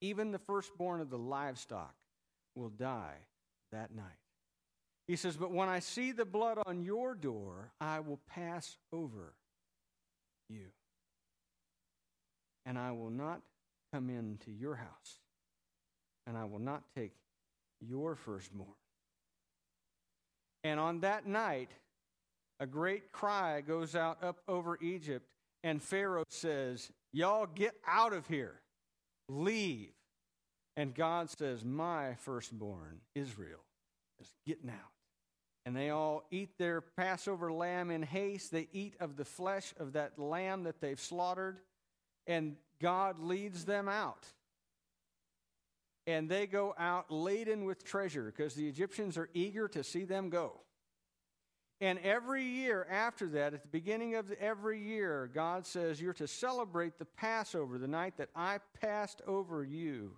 Even 0.00 0.32
the 0.32 0.38
firstborn 0.38 1.00
of 1.00 1.10
the 1.10 1.18
livestock 1.18 1.94
will 2.54 2.70
die 2.70 3.16
that 3.70 3.94
night. 3.94 4.04
He 5.06 5.16
says, 5.16 5.36
But 5.36 5.52
when 5.52 5.68
I 5.68 5.78
see 5.78 6.12
the 6.12 6.24
blood 6.24 6.58
on 6.66 6.82
your 6.82 7.14
door, 7.14 7.72
I 7.80 8.00
will 8.00 8.20
pass 8.28 8.76
over 8.92 9.34
you. 10.48 10.66
And 12.64 12.78
I 12.78 12.92
will 12.92 13.10
not 13.10 13.42
come 13.92 14.10
into 14.10 14.50
your 14.50 14.76
house, 14.76 15.18
and 16.26 16.36
I 16.36 16.44
will 16.44 16.58
not 16.58 16.82
take 16.96 17.12
your 17.80 18.14
firstborn. 18.16 18.68
And 20.64 20.78
on 20.78 21.00
that 21.00 21.26
night, 21.26 21.70
a 22.60 22.66
great 22.66 23.12
cry 23.12 23.60
goes 23.60 23.96
out 23.96 24.22
up 24.22 24.38
over 24.46 24.78
Egypt, 24.80 25.26
and 25.64 25.82
Pharaoh 25.82 26.24
says, 26.28 26.90
Y'all 27.12 27.46
get 27.46 27.74
out 27.86 28.12
of 28.12 28.26
here. 28.28 28.60
Leave. 29.28 29.92
And 30.76 30.94
God 30.94 31.28
says, 31.30 31.64
My 31.64 32.14
firstborn, 32.14 33.00
Israel, 33.14 33.64
is 34.20 34.32
getting 34.46 34.70
out. 34.70 34.76
And 35.64 35.76
they 35.76 35.90
all 35.90 36.24
eat 36.30 36.58
their 36.58 36.80
Passover 36.80 37.52
lamb 37.52 37.90
in 37.90 38.02
haste. 38.02 38.50
They 38.50 38.68
eat 38.72 38.94
of 38.98 39.16
the 39.16 39.24
flesh 39.24 39.74
of 39.78 39.92
that 39.92 40.18
lamb 40.18 40.64
that 40.64 40.80
they've 40.80 40.98
slaughtered. 40.98 41.58
And 42.26 42.56
God 42.82 43.20
leads 43.20 43.64
them 43.64 43.88
out. 43.88 44.26
And 46.06 46.28
they 46.28 46.48
go 46.48 46.74
out 46.76 47.10
laden 47.10 47.64
with 47.64 47.84
treasure 47.84 48.24
because 48.24 48.54
the 48.54 48.68
Egyptians 48.68 49.16
are 49.16 49.30
eager 49.32 49.68
to 49.68 49.84
see 49.84 50.04
them 50.04 50.28
go. 50.28 50.60
And 51.80 51.98
every 52.00 52.44
year 52.44 52.86
after 52.90 53.28
that, 53.30 53.54
at 53.54 53.62
the 53.62 53.68
beginning 53.68 54.16
of 54.16 54.30
every 54.32 54.80
year, 54.80 55.30
God 55.32 55.66
says, 55.66 56.00
You're 56.00 56.12
to 56.14 56.28
celebrate 56.28 56.98
the 56.98 57.04
Passover, 57.04 57.78
the 57.78 57.88
night 57.88 58.16
that 58.18 58.28
I 58.36 58.58
passed 58.80 59.22
over 59.26 59.64
you, 59.64 60.16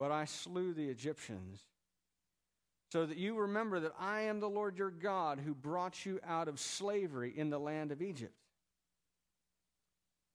but 0.00 0.10
I 0.10 0.24
slew 0.24 0.74
the 0.74 0.88
Egyptians, 0.88 1.60
so 2.92 3.06
that 3.06 3.18
you 3.18 3.36
remember 3.36 3.78
that 3.80 3.94
I 4.00 4.22
am 4.22 4.40
the 4.40 4.48
Lord 4.48 4.78
your 4.78 4.90
God 4.90 5.40
who 5.44 5.54
brought 5.54 6.04
you 6.04 6.18
out 6.26 6.48
of 6.48 6.58
slavery 6.58 7.32
in 7.36 7.50
the 7.50 7.60
land 7.60 7.92
of 7.92 8.02
Egypt. 8.02 8.34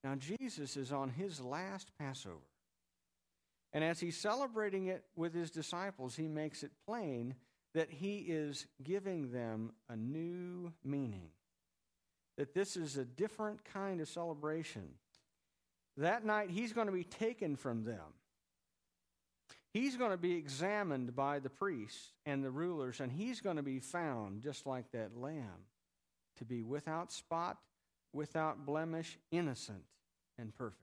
Now, 0.04 0.16
Jesus 0.16 0.78
is 0.78 0.92
on 0.92 1.10
his 1.10 1.40
last 1.40 1.92
Passover. 2.00 2.38
And 3.74 3.84
as 3.84 4.00
he's 4.00 4.18
celebrating 4.18 4.88
it 4.88 5.04
with 5.16 5.34
his 5.34 5.52
disciples, 5.52 6.16
he 6.16 6.28
makes 6.28 6.64
it 6.64 6.72
plain 6.86 7.36
that 7.74 7.90
he 7.90 8.18
is 8.18 8.68
giving 8.84 9.32
them 9.32 9.72
a 9.88 9.96
new 9.96 10.74
meaning, 10.84 11.30
that 12.38 12.54
this 12.54 12.76
is 12.76 12.98
a 12.98 13.06
different 13.06 13.64
kind 13.64 14.02
of 14.02 14.10
celebration. 14.10 14.90
That 15.98 16.26
night, 16.26 16.50
he's 16.50 16.74
going 16.74 16.88
to 16.88 16.94
be 16.94 17.04
taken 17.04 17.56
from 17.56 17.84
them. 17.84 18.16
He's 19.74 19.96
going 19.96 20.12
to 20.12 20.18
be 20.18 20.34
examined 20.34 21.16
by 21.16 21.40
the 21.40 21.50
priests 21.50 22.12
and 22.26 22.44
the 22.44 22.52
rulers, 22.52 23.00
and 23.00 23.10
he's 23.10 23.40
going 23.40 23.56
to 23.56 23.64
be 23.64 23.80
found 23.80 24.42
just 24.42 24.66
like 24.66 24.92
that 24.92 25.16
lamb 25.16 25.68
to 26.38 26.46
be 26.46 26.62
without 26.62 27.12
spot, 27.12 27.58
without 28.14 28.66
blemish, 28.66 29.18
innocent, 29.32 29.84
and 30.38 30.56
perfect. 30.56 30.82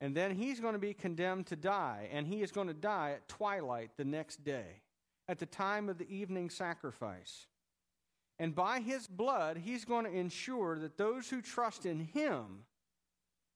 And 0.00 0.14
then 0.14 0.34
he's 0.34 0.60
going 0.60 0.74
to 0.74 0.78
be 0.78 0.94
condemned 0.94 1.46
to 1.46 1.56
die, 1.56 2.08
and 2.12 2.26
he 2.26 2.42
is 2.42 2.52
going 2.52 2.66
to 2.68 2.74
die 2.74 3.12
at 3.12 3.28
twilight 3.28 3.92
the 3.96 4.04
next 4.04 4.44
day 4.44 4.82
at 5.28 5.38
the 5.38 5.46
time 5.46 5.88
of 5.88 5.98
the 5.98 6.14
evening 6.14 6.50
sacrifice. 6.50 7.46
And 8.38 8.54
by 8.54 8.80
his 8.80 9.06
blood, 9.06 9.56
he's 9.56 9.84
going 9.84 10.04
to 10.04 10.10
ensure 10.10 10.78
that 10.80 10.98
those 10.98 11.30
who 11.30 11.40
trust 11.40 11.86
in 11.86 12.00
him, 12.00 12.64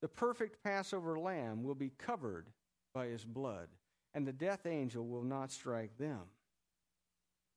the 0.01 0.09
perfect 0.09 0.63
Passover 0.63 1.19
lamb, 1.19 1.65
will 1.65 1.75
be 1.75 1.93
covered 1.99 2.47
by 2.95 3.07
his 3.07 3.25
blood, 3.25 3.69
and 4.15 4.27
the 4.27 4.33
death 4.33 4.65
angel 4.67 5.07
will 5.07 5.25
not 5.25 5.51
strike 5.51 5.99
them. 5.99 6.23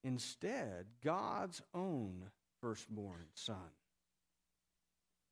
Instead, 0.03 0.87
God's 1.03 1.61
own 1.75 2.25
firstborn 2.59 3.27
son 3.35 3.69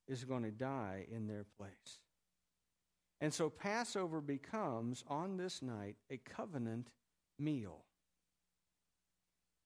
is 0.10 0.26
going 0.26 0.44
to 0.44 0.52
die 0.52 1.06
in 1.12 1.28
their 1.28 1.46
place. 1.58 2.00
And 3.22 3.34
so 3.34 3.50
Passover 3.50 4.22
becomes, 4.22 5.04
on 5.08 5.38
this 5.38 5.62
night, 5.62 5.96
a 6.10 6.18
covenant 6.18 6.90
meal 7.38 7.84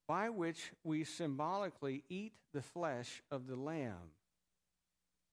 by 0.08 0.30
which 0.30 0.72
we 0.84 1.04
symbolically 1.04 2.04
eat 2.10 2.34
the 2.54 2.62
flesh 2.62 3.22
of 3.32 3.48
the 3.48 3.56
Lamb. 3.56 4.12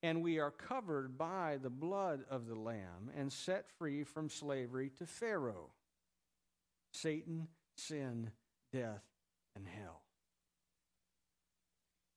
And 0.03 0.23
we 0.23 0.39
are 0.39 0.51
covered 0.51 1.17
by 1.17 1.59
the 1.61 1.69
blood 1.69 2.21
of 2.29 2.47
the 2.47 2.55
Lamb 2.55 3.11
and 3.15 3.31
set 3.31 3.69
free 3.77 4.03
from 4.03 4.29
slavery 4.29 4.89
to 4.97 5.05
Pharaoh, 5.05 5.69
Satan, 6.93 7.47
sin, 7.77 8.31
death, 8.71 9.03
and 9.55 9.67
hell. 9.67 10.01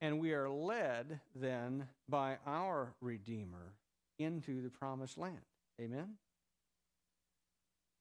And 0.05 0.21
we 0.21 0.35
are 0.35 0.51
led 0.51 1.21
then 1.35 1.89
by 2.11 2.37
our 2.47 2.93
Redeemer 3.01 3.73
into 4.19 4.61
the 4.61 4.69
promised 4.69 5.17
land. 5.17 5.41
Amen? 5.81 6.17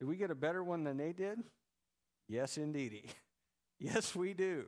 Did 0.02 0.10
we 0.10 0.18
get 0.18 0.30
a 0.30 0.36
better 0.36 0.62
one 0.62 0.84
than 0.84 0.98
they 0.98 1.14
did? 1.14 1.40
Yes, 2.28 2.58
indeedy. 2.58 3.06
Yes, 3.80 4.16
we 4.16 4.34
do. 4.34 4.66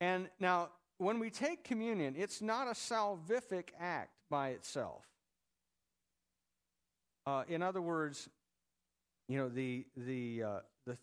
And 0.00 0.28
now, 0.38 0.68
when 0.98 1.18
we 1.18 1.30
take 1.30 1.64
communion, 1.64 2.14
it's 2.16 2.40
not 2.40 2.68
a 2.68 2.72
salvific 2.72 3.70
act 3.80 4.12
by 4.30 4.50
itself. 4.50 5.04
Uh, 7.26 7.42
in 7.48 7.60
other 7.62 7.82
words, 7.82 8.28
you 9.28 9.36
know, 9.36 9.48
the, 9.48 9.84
the, 9.96 10.42
uh, 10.44 10.60
the, 10.86 10.96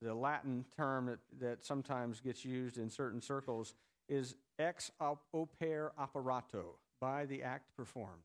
the 0.00 0.14
Latin 0.14 0.64
term 0.76 1.06
that, 1.06 1.18
that 1.40 1.64
sometimes 1.64 2.20
gets 2.20 2.44
used 2.44 2.78
in 2.78 2.88
certain 2.90 3.20
circles 3.20 3.74
is 4.08 4.36
ex 4.58 4.90
opere 5.00 5.90
operato, 5.98 6.76
by 7.00 7.26
the 7.26 7.42
act 7.42 7.76
performed. 7.76 8.22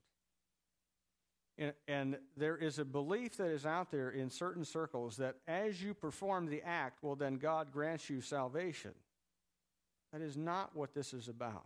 And, 1.58 1.74
and, 1.88 2.18
there 2.36 2.58
is 2.58 2.80
a 2.80 2.86
belief 2.86 3.38
that 3.38 3.50
is 3.50 3.66
out 3.66 3.92
there 3.92 4.10
in 4.10 4.32
certain 4.32 4.66
circles 4.66 5.18
that 5.18 5.36
as 5.48 5.82
you 5.84 5.94
perform 5.94 6.48
the 6.48 6.64
act, 6.64 7.04
well, 7.04 7.16
then 7.16 7.36
God 7.36 7.72
grants 7.72 8.10
you 8.10 8.22
salvation. 8.22 8.94
That 10.12 10.22
is 10.22 10.36
not 10.36 10.76
what 10.76 10.96
this 10.96 11.14
is 11.14 11.28
about. 11.28 11.66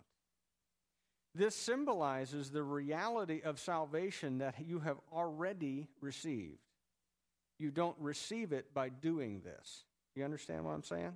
This 1.33 1.55
symbolizes 1.55 2.49
the 2.49 2.63
reality 2.63 3.41
of 3.45 3.59
salvation 3.59 4.39
that 4.39 4.55
you 4.65 4.79
have 4.79 4.97
already 5.13 5.87
received. 6.01 6.57
You 7.59 7.71
don't 7.71 7.95
receive 7.99 8.51
it 8.51 8.73
by 8.73 8.89
doing 8.89 9.41
this. 9.41 9.85
You 10.17 10.25
understand 10.25 10.65
what 10.65 10.71
I'm 10.71 10.83
saying? 10.83 11.15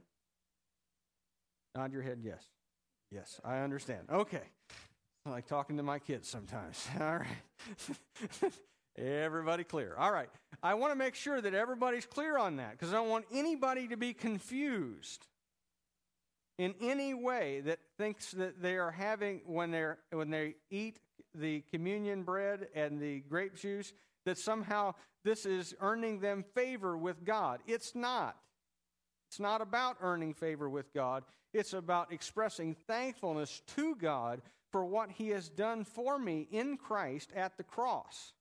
Nod 1.75 1.91
your 1.91 2.03
head, 2.03 2.19
yes. 2.21 2.43
Yes, 3.09 3.41
I 3.43 3.59
understand. 3.59 4.01
Okay. 4.11 4.43
I 5.25 5.29
like 5.31 5.47
talking 5.47 5.77
to 5.77 5.83
my 5.83 5.97
kids 5.97 6.29
sometimes. 6.29 6.87
All 6.99 7.17
right. 7.17 8.53
Everybody 8.97 9.63
clear. 9.63 9.95
All 9.97 10.11
right. 10.11 10.29
I 10.61 10.75
want 10.75 10.91
to 10.91 10.95
make 10.95 11.15
sure 11.15 11.41
that 11.41 11.55
everybody's 11.55 12.05
clear 12.05 12.37
on 12.37 12.57
that 12.57 12.73
because 12.73 12.89
I 12.89 12.97
don't 12.97 13.09
want 13.09 13.25
anybody 13.33 13.87
to 13.87 13.97
be 13.97 14.13
confused 14.13 15.25
in 16.59 16.75
any 16.79 17.15
way 17.15 17.61
that 17.61 17.79
thinks 17.97 18.31
that 18.31 18.61
they 18.61 18.77
are 18.77 18.91
having 18.91 19.41
when 19.45 19.71
they 19.71 19.85
when 20.11 20.29
they 20.29 20.55
eat 20.69 20.99
the 21.33 21.63
communion 21.71 22.23
bread 22.23 22.67
and 22.75 23.01
the 23.01 23.21
grape 23.21 23.55
juice 23.55 23.93
that 24.25 24.37
somehow 24.37 24.93
this 25.23 25.45
is 25.45 25.73
earning 25.79 26.19
them 26.19 26.43
favor 26.53 26.97
with 26.97 27.23
God. 27.23 27.61
It's 27.65 27.95
not. 27.95 28.35
It's 29.31 29.39
not 29.39 29.61
about 29.61 29.95
earning 30.01 30.33
favor 30.33 30.69
with 30.69 30.93
God. 30.93 31.23
It's 31.53 31.71
about 31.71 32.11
expressing 32.11 32.75
thankfulness 32.75 33.61
to 33.77 33.95
God 33.95 34.41
for 34.73 34.83
what 34.83 35.09
he 35.09 35.29
has 35.29 35.47
done 35.47 35.85
for 35.85 36.19
me 36.19 36.49
in 36.51 36.75
Christ 36.75 37.29
at 37.33 37.55
the 37.55 37.63
cross. 37.63 38.33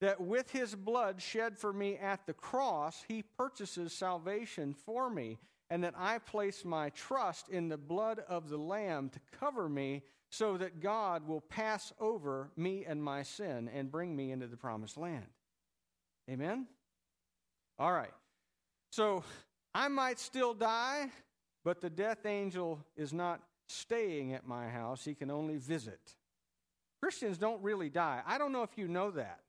That 0.00 0.20
with 0.20 0.52
his 0.52 0.76
blood 0.76 1.20
shed 1.20 1.58
for 1.58 1.72
me 1.72 1.96
at 1.96 2.24
the 2.28 2.32
cross, 2.32 3.02
he 3.08 3.24
purchases 3.36 3.92
salvation 3.92 4.72
for 4.72 5.10
me, 5.10 5.38
and 5.68 5.82
that 5.82 5.94
I 5.98 6.18
place 6.18 6.64
my 6.64 6.90
trust 6.90 7.48
in 7.48 7.68
the 7.68 7.76
blood 7.76 8.20
of 8.28 8.48
the 8.48 8.56
Lamb 8.56 9.08
to 9.08 9.18
cover 9.40 9.68
me 9.68 10.04
so 10.30 10.56
that 10.58 10.78
God 10.78 11.26
will 11.26 11.40
pass 11.40 11.92
over 11.98 12.52
me 12.56 12.84
and 12.86 13.02
my 13.02 13.24
sin 13.24 13.68
and 13.74 13.90
bring 13.90 14.14
me 14.14 14.30
into 14.30 14.46
the 14.46 14.56
promised 14.56 14.96
land. 14.96 15.26
Amen? 16.30 16.68
All 17.80 17.92
right. 17.92 18.12
So 18.94 19.24
I 19.74 19.88
might 19.88 20.20
still 20.20 20.54
die, 20.54 21.10
but 21.64 21.80
the 21.80 21.90
death 21.90 22.26
angel 22.26 22.78
is 22.96 23.12
not 23.12 23.40
staying 23.66 24.34
at 24.34 24.46
my 24.46 24.68
house, 24.68 25.04
he 25.04 25.16
can 25.16 25.32
only 25.32 25.56
visit. 25.56 26.14
Christians 27.02 27.36
don't 27.36 27.60
really 27.60 27.90
die. 27.90 28.22
I 28.24 28.38
don't 28.38 28.52
know 28.52 28.62
if 28.62 28.78
you 28.78 28.86
know 28.86 29.10
that. 29.10 29.40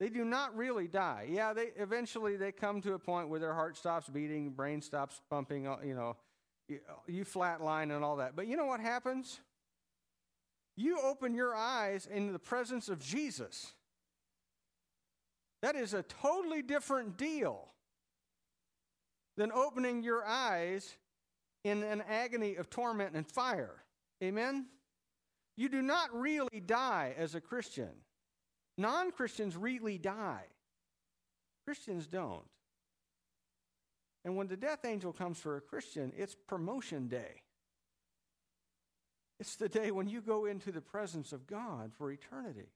They 0.00 0.08
do 0.08 0.24
not 0.24 0.56
really 0.56 0.88
die. 0.88 1.28
Yeah, 1.28 1.52
they 1.52 1.72
eventually 1.76 2.36
they 2.36 2.52
come 2.52 2.80
to 2.82 2.94
a 2.94 2.98
point 2.98 3.28
where 3.28 3.38
their 3.38 3.52
heart 3.52 3.76
stops 3.76 4.08
beating, 4.08 4.48
brain 4.48 4.80
stops 4.80 5.20
pumping, 5.28 5.66
uh, 5.66 5.76
you 5.84 5.94
know, 5.94 6.16
you, 6.68 6.80
you 7.06 7.26
flatline 7.26 7.94
and 7.94 8.02
all 8.02 8.16
that. 8.16 8.34
But 8.34 8.46
you 8.46 8.56
know 8.56 8.64
what 8.64 8.80
happens? 8.80 9.40
You 10.74 11.00
open 11.02 11.34
your 11.34 11.54
eyes 11.54 12.08
in 12.10 12.32
the 12.32 12.38
presence 12.38 12.88
of 12.88 12.98
Jesus. 12.98 13.74
That 15.60 15.76
is 15.76 15.92
a 15.92 16.02
totally 16.02 16.62
different 16.62 17.18
deal 17.18 17.68
than 19.36 19.52
opening 19.52 20.02
your 20.02 20.24
eyes 20.24 20.96
in 21.64 21.82
an 21.82 22.02
agony 22.08 22.56
of 22.56 22.70
torment 22.70 23.14
and 23.14 23.26
fire. 23.26 23.84
Amen? 24.22 24.66
You 25.56 25.68
do 25.68 25.82
not 25.82 26.14
really 26.14 26.60
die 26.60 27.14
as 27.16 27.34
a 27.34 27.40
Christian. 27.40 27.90
Non 28.78 29.10
Christians 29.10 29.56
really 29.56 29.98
die, 29.98 30.44
Christians 31.64 32.06
don't. 32.06 32.44
And 34.24 34.36
when 34.36 34.48
the 34.48 34.56
death 34.56 34.84
angel 34.84 35.12
comes 35.12 35.38
for 35.38 35.56
a 35.56 35.60
Christian, 35.60 36.12
it's 36.16 36.34
promotion 36.34 37.08
day. 37.08 37.42
It's 39.38 39.56
the 39.56 39.68
day 39.68 39.90
when 39.90 40.08
you 40.08 40.20
go 40.20 40.46
into 40.46 40.72
the 40.72 40.80
presence 40.80 41.32
of 41.32 41.46
God 41.46 41.92
for 41.96 42.10
eternity. 42.10 42.70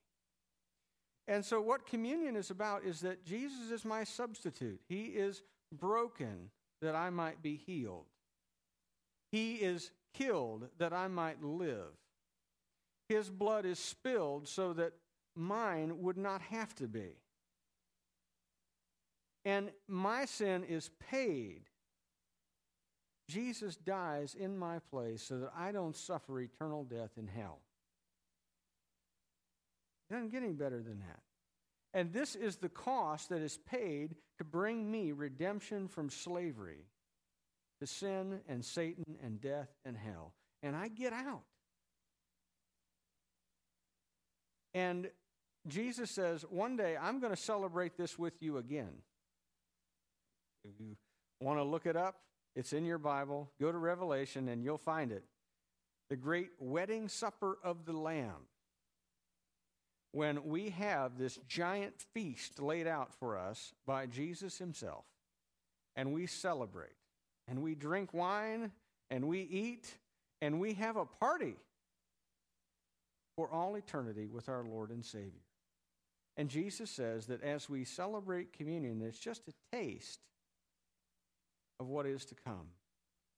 And 1.27 1.45
so, 1.45 1.61
what 1.61 1.87
communion 1.87 2.37
is 2.37 2.51
about 2.51 2.85
is 2.85 3.01
that 3.01 3.25
Jesus 3.25 3.71
is 3.71 3.85
my 3.85 4.05
substitute. 4.05 4.81
He 4.89 5.07
is 5.07 5.43
broken 5.73 6.51
that 6.83 6.95
I 6.95 7.11
might 7.11 7.43
be 7.43 7.57
healed. 7.57 8.07
He 9.33 9.57
is 9.57 9.91
killed 10.15 10.69
that 10.79 10.93
I 10.93 11.09
might 11.09 11.43
live. 11.43 11.93
His 13.09 13.29
blood 13.29 13.65
is 13.65 13.79
spilled 13.79 14.49
so 14.49 14.73
that 14.75 14.93
mine 15.35 16.03
would 16.03 16.17
not 16.17 16.43
have 16.43 16.75
to 16.77 16.89
be. 16.89 17.17
And 19.45 19.71
my 19.89 20.27
sin 20.27 20.65
is 20.65 20.91
paid. 21.11 21.63
Jesus 23.29 23.77
dies 23.77 24.35
in 24.35 24.59
my 24.59 24.81
place 24.91 25.23
so 25.23 25.39
that 25.39 25.53
I 25.57 25.73
don't 25.73 25.97
suffer 25.97 26.41
eternal 26.41 26.85
death 26.85 27.13
in 27.17 27.27
hell. 27.27 27.61
It 30.09 30.15
doesn't 30.15 30.33
get 30.33 30.43
any 30.43 30.53
better 30.53 30.83
than 30.83 30.99
that. 31.01 31.21
And 31.93 32.13
this 32.13 32.37
is 32.37 32.57
the 32.57 32.69
cost 32.69 33.31
that 33.31 33.41
is 33.41 33.59
paid 33.59 34.15
to 34.39 34.45
bring 34.45 34.91
me 34.91 35.13
redemption 35.13 35.89
from 35.89 36.09
slavery 36.09 36.87
to 37.81 37.87
sin 37.87 38.41
and 38.49 38.65
Satan 38.65 39.17
and 39.23 39.41
death 39.41 39.69
and 39.85 39.97
hell. 39.97 40.35
And 40.63 40.77
I 40.77 40.89
get 40.89 41.13
out. 41.13 41.43
And 44.73 45.11
Jesus 45.67 46.11
says, 46.11 46.45
One 46.49 46.77
day 46.77 46.97
I'm 47.01 47.21
going 47.21 47.35
to 47.35 47.41
celebrate 47.41 47.97
this 47.97 48.19
with 48.19 48.35
you 48.41 48.59
again. 48.59 49.03
If 50.65 50.79
you 50.79 50.97
want 51.41 51.59
to 51.59 51.65
look 51.65 51.87
it 51.87 51.97
up, 51.97 52.17
it's 52.55 52.73
in 52.73 52.85
your 52.85 52.99
Bible. 52.99 53.51
Go 53.61 53.73
to 53.73 53.79
Revelation 53.79 54.49
and 54.49 54.63
you'll 54.63 54.79
find 54.79 55.13
it. 55.13 55.25
The 56.09 56.17
great 56.17 56.51
wedding 56.59 57.09
supper 57.09 57.59
of 57.65 57.85
the 57.85 57.93
Lamb. 57.93 58.47
When 60.13 60.45
we 60.45 60.71
have 60.71 61.19
this 61.19 61.39
giant 61.47 61.95
feast 62.15 62.61
laid 62.61 62.87
out 62.87 63.15
for 63.15 63.39
us 63.39 63.73
by 63.87 64.07
Jesus 64.07 64.59
Himself, 64.59 65.05
and 65.97 66.13
we 66.13 66.27
celebrate 66.27 66.97
and 67.49 67.63
we 67.63 67.75
drink 67.75 68.15
wine 68.15 68.73
and 69.11 69.27
we 69.27 69.41
eat 69.41 69.99
and 70.41 70.61
we 70.61 70.75
have 70.75 70.97
a 70.97 71.05
party 71.05 71.57
for 73.37 73.51
all 73.51 73.75
eternity 73.75 74.27
with 74.27 74.49
our 74.49 74.65
Lord 74.65 74.91
and 74.91 75.05
Savior. 75.05 75.45
And 76.37 76.49
Jesus 76.49 76.91
says 76.91 77.27
that 77.27 77.43
as 77.43 77.69
we 77.69 77.85
celebrate 77.85 78.53
communion, 78.53 79.03
it's 79.03 79.19
just 79.19 79.43
a 79.49 79.77
taste 79.77 80.21
of 81.79 81.89
what 81.89 82.07
is 82.07 82.25
to 82.27 82.35
come 82.35 82.69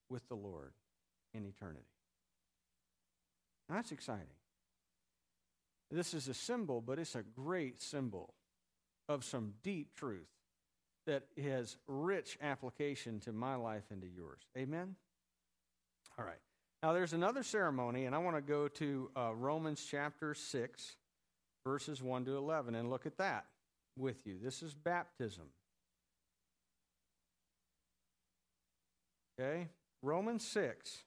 with 0.09 0.29
the 0.29 0.37
Lord 0.37 0.73
in 1.35 1.45
eternity. 1.45 1.87
That's 3.69 3.93
exciting. 3.93 4.27
This 5.93 6.15
is 6.15 6.27
a 6.27 6.35
symbol, 6.35 6.81
but 6.81 6.99
it's 6.99 7.15
a 7.15 7.23
great 7.23 7.83
symbol 7.83 8.33
of 9.11 9.25
some 9.25 9.53
deep 9.63 9.95
truth 9.95 10.31
that 11.07 11.25
has 11.43 11.77
rich 11.87 12.39
application 12.41 13.21
to 13.21 13.33
my 13.33 13.57
life 13.57 13.85
and 13.91 14.01
to 14.01 14.09
yours. 14.09 14.41
Amen? 14.57 14.97
All 16.19 16.25
right. 16.25 16.41
Now, 16.83 16.95
there's 16.95 17.13
another 17.13 17.43
ceremony, 17.43 18.07
and 18.07 18.15
I 18.15 18.19
want 18.19 18.37
to 18.37 18.43
go 18.43 18.69
to 18.69 19.11
uh, 19.15 19.35
Romans 19.35 19.87
chapter 19.89 20.33
6, 20.33 20.97
verses 21.67 22.03
1 22.03 22.25
to 22.25 22.37
11, 22.37 22.75
and 22.75 22.89
look 22.89 23.05
at 23.05 23.19
that 23.19 23.45
with 23.95 24.27
you. 24.27 24.39
This 24.43 24.63
is 24.63 24.73
baptism. 24.73 25.45
Okay? 29.39 29.69
Romans 30.01 30.47
6, 30.47 31.05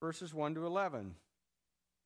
verses 0.00 0.32
1 0.32 0.54
to 0.54 0.66
11. 0.66 1.16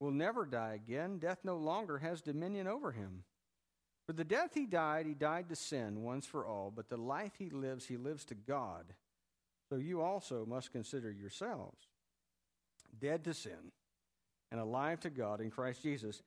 will 0.00 0.10
never 0.10 0.44
die 0.44 0.74
again. 0.74 1.18
Death 1.18 1.38
no 1.44 1.56
longer 1.56 1.98
has 1.98 2.20
dominion 2.20 2.66
over 2.66 2.92
him. 2.92 3.24
For 4.06 4.12
the 4.12 4.24
death 4.24 4.50
he 4.54 4.66
died, 4.66 5.06
he 5.06 5.14
died 5.14 5.48
to 5.48 5.56
sin 5.56 6.02
once 6.02 6.26
for 6.26 6.46
all, 6.46 6.72
but 6.74 6.88
the 6.88 6.96
life 6.96 7.32
he 7.38 7.50
lives, 7.50 7.86
he 7.86 7.96
lives 7.96 8.24
to 8.26 8.34
God. 8.34 8.84
So 9.68 9.76
you 9.76 10.00
also 10.00 10.46
must 10.46 10.72
consider 10.72 11.10
yourselves 11.10 11.88
dead 13.00 13.24
to 13.24 13.34
sin 13.34 13.72
and 14.52 14.60
alive 14.60 15.00
to 15.00 15.10
God 15.10 15.40
in 15.40 15.50
Christ 15.50 15.82
Jesus. 15.82 16.22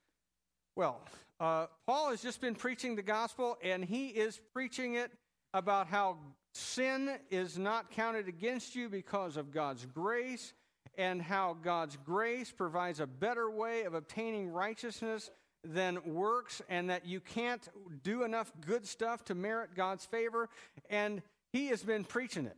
Well, 0.76 1.02
uh, 1.40 1.68
Paul 1.86 2.10
has 2.10 2.22
just 2.22 2.42
been 2.42 2.56
preaching 2.56 2.96
the 2.96 3.02
gospel, 3.02 3.58
and 3.64 3.84
he 3.84 4.08
is 4.08 4.40
preaching 4.54 4.96
it 4.96 5.12
about 5.54 5.88
how 5.88 6.18
sin 6.54 7.18
is 7.32 7.58
not 7.58 7.92
counted 7.92 8.28
against 8.28 8.76
you 8.76 8.90
because 8.90 9.38
of 9.38 9.52
God's 9.52 9.86
grace 9.86 10.54
and 11.00 11.22
how 11.22 11.56
God's 11.64 11.98
grace 12.04 12.52
provides 12.52 13.00
a 13.00 13.08
better 13.08 13.50
way 13.50 13.84
of 13.84 13.94
obtaining 13.94 14.50
righteousness 14.50 15.32
than 15.64 15.98
works, 16.06 16.62
and 16.68 16.90
that 16.90 17.06
you 17.06 17.22
can't 17.22 17.70
do 18.04 18.24
enough 18.24 18.52
good 18.60 18.86
stuff 18.86 19.24
to 19.26 19.34
merit 19.34 19.70
God's 19.76 20.06
favor. 20.06 20.50
And 20.90 21.22
he 21.54 21.68
has 21.68 21.84
been 21.84 22.04
preaching 22.04 22.46
it 22.46 22.58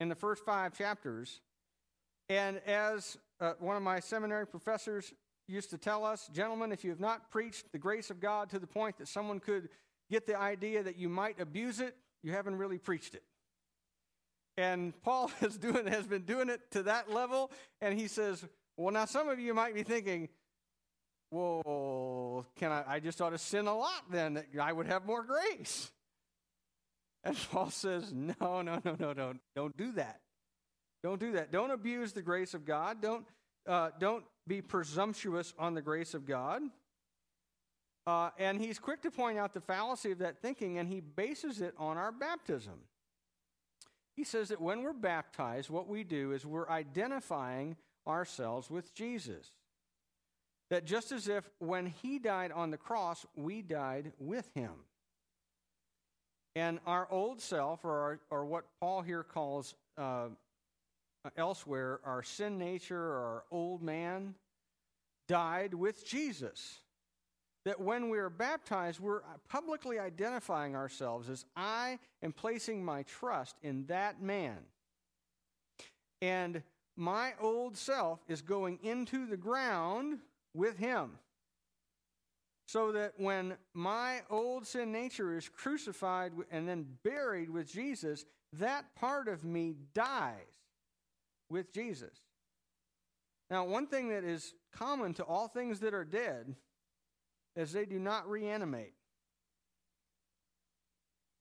in 0.00 0.08
the 0.08 0.14
first 0.14 0.46
five 0.46 0.72
chapters. 0.72 1.42
And 2.30 2.58
as 2.66 3.18
uh, 3.38 3.52
one 3.58 3.76
of 3.76 3.82
my 3.82 4.00
seminary 4.00 4.46
professors 4.46 5.12
used 5.46 5.68
to 5.70 5.78
tell 5.78 6.06
us, 6.06 6.30
gentlemen, 6.32 6.72
if 6.72 6.84
you 6.84 6.90
have 6.90 7.00
not 7.00 7.30
preached 7.30 7.70
the 7.70 7.78
grace 7.78 8.08
of 8.08 8.18
God 8.18 8.48
to 8.50 8.58
the 8.58 8.66
point 8.66 8.96
that 8.96 9.08
someone 9.08 9.40
could 9.40 9.68
get 10.10 10.26
the 10.26 10.38
idea 10.38 10.82
that 10.82 10.96
you 10.96 11.10
might 11.10 11.38
abuse 11.38 11.80
it, 11.80 11.96
you 12.22 12.32
haven't 12.32 12.56
really 12.56 12.78
preached 12.78 13.14
it. 13.14 13.22
And 14.60 14.92
Paul 15.02 15.30
is 15.40 15.56
doing, 15.56 15.86
has 15.86 16.06
been 16.06 16.22
doing 16.22 16.50
it 16.50 16.60
to 16.72 16.82
that 16.82 17.10
level. 17.10 17.50
And 17.80 17.98
he 17.98 18.08
says, 18.08 18.44
Well, 18.76 18.92
now 18.92 19.06
some 19.06 19.28
of 19.28 19.40
you 19.40 19.54
might 19.54 19.74
be 19.74 19.82
thinking, 19.82 20.28
Well, 21.30 22.46
can 22.56 22.70
I, 22.70 22.84
I 22.86 23.00
just 23.00 23.22
ought 23.22 23.30
to 23.30 23.38
sin 23.38 23.66
a 23.66 23.76
lot 23.76 24.10
then, 24.10 24.34
that 24.34 24.46
I 24.60 24.72
would 24.72 24.86
have 24.86 25.06
more 25.06 25.22
grace. 25.22 25.90
And 27.24 27.36
Paul 27.50 27.70
says, 27.70 28.12
No, 28.12 28.60
no, 28.60 28.80
no, 28.84 28.96
no, 28.98 29.14
don't, 29.14 29.40
don't 29.56 29.76
do 29.76 29.92
that. 29.92 30.20
Don't 31.02 31.18
do 31.18 31.32
that. 31.32 31.50
Don't 31.50 31.70
abuse 31.70 32.12
the 32.12 32.22
grace 32.22 32.52
of 32.52 32.66
God. 32.66 33.00
Don't, 33.00 33.24
uh, 33.66 33.90
don't 33.98 34.24
be 34.46 34.60
presumptuous 34.60 35.54
on 35.58 35.72
the 35.72 35.80
grace 35.80 36.12
of 36.12 36.26
God. 36.26 36.60
Uh, 38.06 38.28
and 38.38 38.60
he's 38.60 38.78
quick 38.78 39.00
to 39.02 39.10
point 39.10 39.38
out 39.38 39.54
the 39.54 39.60
fallacy 39.60 40.10
of 40.10 40.18
that 40.18 40.42
thinking, 40.42 40.78
and 40.78 40.88
he 40.88 41.00
bases 41.00 41.62
it 41.62 41.74
on 41.78 41.96
our 41.96 42.12
baptism. 42.12 42.80
He 44.20 44.24
says 44.24 44.50
that 44.50 44.60
when 44.60 44.82
we're 44.82 44.92
baptized, 44.92 45.70
what 45.70 45.88
we 45.88 46.04
do 46.04 46.32
is 46.32 46.44
we're 46.44 46.68
identifying 46.68 47.74
ourselves 48.06 48.68
with 48.68 48.92
Jesus. 48.92 49.50
That 50.68 50.84
just 50.84 51.10
as 51.10 51.26
if 51.26 51.48
when 51.58 51.86
he 51.86 52.18
died 52.18 52.52
on 52.52 52.70
the 52.70 52.76
cross, 52.76 53.24
we 53.34 53.62
died 53.62 54.12
with 54.18 54.50
him. 54.54 54.72
And 56.54 56.80
our 56.86 57.10
old 57.10 57.40
self, 57.40 57.82
or, 57.82 57.98
our, 57.98 58.20
or 58.28 58.44
what 58.44 58.66
Paul 58.78 59.00
here 59.00 59.22
calls 59.22 59.74
uh, 59.96 60.28
elsewhere, 61.38 62.00
our 62.04 62.22
sin 62.22 62.58
nature 62.58 63.02
or 63.02 63.16
our 63.16 63.44
old 63.50 63.82
man, 63.82 64.34
died 65.28 65.72
with 65.72 66.04
Jesus 66.04 66.80
that 67.64 67.80
when 67.80 68.08
we 68.08 68.18
are 68.18 68.30
baptized, 68.30 69.00
we're 69.00 69.22
publicly 69.48 69.98
identifying 69.98 70.74
ourselves 70.74 71.28
as 71.28 71.44
I 71.56 71.98
am 72.22 72.32
placing 72.32 72.84
my 72.84 73.02
trust 73.02 73.56
in 73.62 73.86
that 73.86 74.22
man. 74.22 74.58
And 76.22 76.62
my 76.96 77.32
old 77.40 77.76
self 77.76 78.20
is 78.28 78.42
going 78.42 78.78
into 78.82 79.26
the 79.26 79.36
ground 79.36 80.18
with 80.54 80.78
him. 80.78 81.12
So 82.66 82.92
that 82.92 83.14
when 83.16 83.56
my 83.74 84.20
old 84.30 84.66
sin 84.66 84.92
nature 84.92 85.36
is 85.36 85.48
crucified 85.48 86.32
and 86.50 86.68
then 86.68 86.86
buried 87.02 87.50
with 87.50 87.70
Jesus, 87.70 88.24
that 88.54 88.84
part 88.94 89.28
of 89.28 89.44
me 89.44 89.74
dies 89.92 90.36
with 91.48 91.72
Jesus. 91.72 92.22
Now, 93.50 93.64
one 93.64 93.88
thing 93.88 94.08
that 94.10 94.22
is 94.22 94.54
common 94.72 95.14
to 95.14 95.24
all 95.24 95.48
things 95.48 95.80
that 95.80 95.94
are 95.94 96.04
dead 96.04 96.54
is 97.56 97.72
they 97.72 97.86
do 97.86 97.98
not 97.98 98.28
reanimate. 98.28 98.94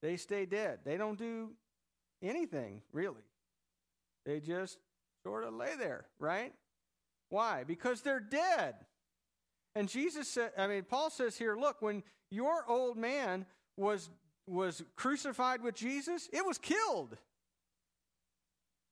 They 0.02 0.18
stay 0.18 0.46
dead. 0.46 0.80
They 0.86 0.98
don't 0.98 1.18
do 1.18 1.52
anything, 2.22 2.82
really. 2.94 3.24
They 4.26 4.40
just 4.40 4.78
sort 5.24 5.44
of 5.44 5.54
lay 5.54 5.76
there, 5.78 6.06
right? 6.20 6.54
Why? 7.30 7.64
Because 7.64 8.02
they're 8.02 8.20
dead. 8.20 8.76
And 9.76 9.88
Jesus 9.88 10.28
said, 10.28 10.52
I 10.58 10.68
mean, 10.68 10.84
Paul 10.84 11.10
says 11.10 11.38
here, 11.38 11.56
look, 11.56 11.82
when 11.82 12.04
your 12.32 12.66
old 12.68 12.98
man 12.98 13.46
was, 13.78 14.10
was 14.48 14.84
crucified 14.96 15.62
with 15.62 15.76
Jesus, 15.76 16.30
it 16.34 16.46
was 16.46 16.58
killed. 16.58 17.18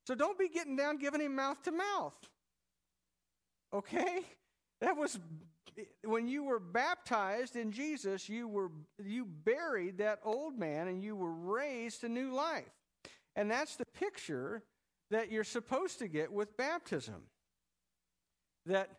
So 0.06 0.15
don't 0.15 0.38
be 0.38 0.49
getting 0.49 0.75
down 0.75 0.97
giving 0.97 1.21
him 1.21 1.36
mouth 1.36 1.62
to 1.63 1.71
mouth. 1.71 2.15
Okay? 3.73 4.21
That 4.80 4.95
was 4.95 5.19
when 6.03 6.27
you 6.27 6.43
were 6.43 6.60
baptized 6.60 7.56
in 7.56 7.71
Jesus, 7.71 8.30
you 8.30 8.47
were 8.47 8.71
you 9.03 9.25
buried 9.25 9.99
that 9.99 10.19
old 10.23 10.58
man 10.58 10.88
and 10.88 11.03
you 11.03 11.15
were 11.15 11.32
raised 11.32 12.01
to 12.01 12.10
new 12.10 12.34
life. 12.34 12.65
And 13.36 13.51
that's 13.51 13.75
the 13.75 13.86
picture 13.86 14.63
that 15.12 15.32
you're 15.32 15.43
supposed 15.43 15.99
to 15.99 16.08
get 16.08 16.32
with 16.32 16.58
baptism. 16.58 17.23
That 18.65 18.89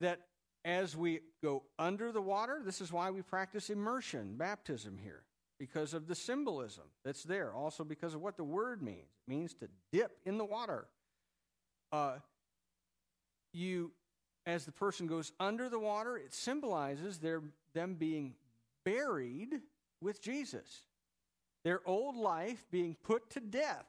that 0.00 0.20
as 0.64 0.96
we 0.96 1.20
go 1.42 1.64
under 1.78 2.12
the 2.12 2.20
water, 2.20 2.60
this 2.64 2.80
is 2.80 2.92
why 2.92 3.10
we 3.10 3.22
practice 3.22 3.70
immersion 3.70 4.36
baptism 4.36 4.98
here 5.02 5.24
because 5.58 5.94
of 5.94 6.06
the 6.06 6.14
symbolism 6.14 6.84
that's 7.04 7.22
there, 7.22 7.52
also 7.52 7.84
because 7.84 8.14
of 8.14 8.20
what 8.20 8.36
the 8.36 8.44
word 8.44 8.82
means. 8.82 9.08
It 9.26 9.30
means 9.30 9.54
to 9.54 9.68
dip 9.92 10.12
in 10.24 10.38
the 10.38 10.44
water. 10.44 10.86
Uh, 11.92 12.16
you 13.52 13.92
as 14.50 14.64
the 14.64 14.72
person 14.72 15.06
goes 15.06 15.32
under 15.38 15.68
the 15.68 15.78
water, 15.78 16.16
it 16.16 16.34
symbolizes 16.34 17.18
their, 17.18 17.42
them 17.72 17.94
being 17.94 18.34
buried 18.84 19.60
with 20.00 20.20
Jesus. 20.20 20.82
Their 21.64 21.80
old 21.86 22.16
life 22.16 22.66
being 22.70 22.96
put 23.02 23.30
to 23.30 23.40
death 23.40 23.86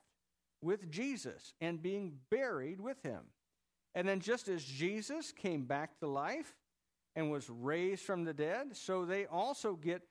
with 0.62 0.92
Jesus 0.92 1.54
and 1.62 1.82
being 1.82 2.14
buried 2.30 2.80
with 2.80 3.02
him. 3.02 3.22
And 3.96 4.08
then, 4.08 4.20
just 4.20 4.48
as 4.48 4.64
Jesus 4.64 5.32
came 5.32 5.64
back 5.64 6.00
to 6.00 6.08
life 6.08 6.56
and 7.16 7.32
was 7.32 7.50
raised 7.50 8.04
from 8.04 8.24
the 8.24 8.34
dead, 8.34 8.78
so 8.78 9.04
they 9.04 9.26
also 9.26 9.74
get 9.74 10.02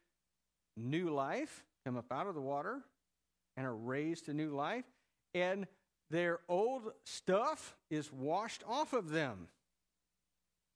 new 0.76 1.10
life, 1.10 1.64
come 1.86 1.96
up 1.96 2.12
out 2.12 2.26
of 2.26 2.34
the 2.34 2.40
water, 2.40 2.80
and 3.56 3.66
are 3.66 3.76
raised 3.76 4.26
to 4.26 4.34
new 4.34 4.50
life. 4.50 4.84
And 5.34 5.66
their 6.10 6.40
old 6.48 6.92
stuff 7.04 7.76
is 7.90 8.12
washed 8.12 8.64
off 8.68 8.92
of 8.92 9.10
them. 9.10 9.48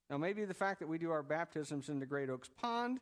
Now, 0.09 0.17
maybe 0.17 0.45
the 0.45 0.53
fact 0.53 0.79
that 0.79 0.87
we 0.87 0.97
do 0.97 1.11
our 1.11 1.23
baptisms 1.23 1.89
in 1.89 1.99
the 1.99 2.05
Great 2.05 2.29
Oaks 2.29 2.49
Pond 2.61 2.99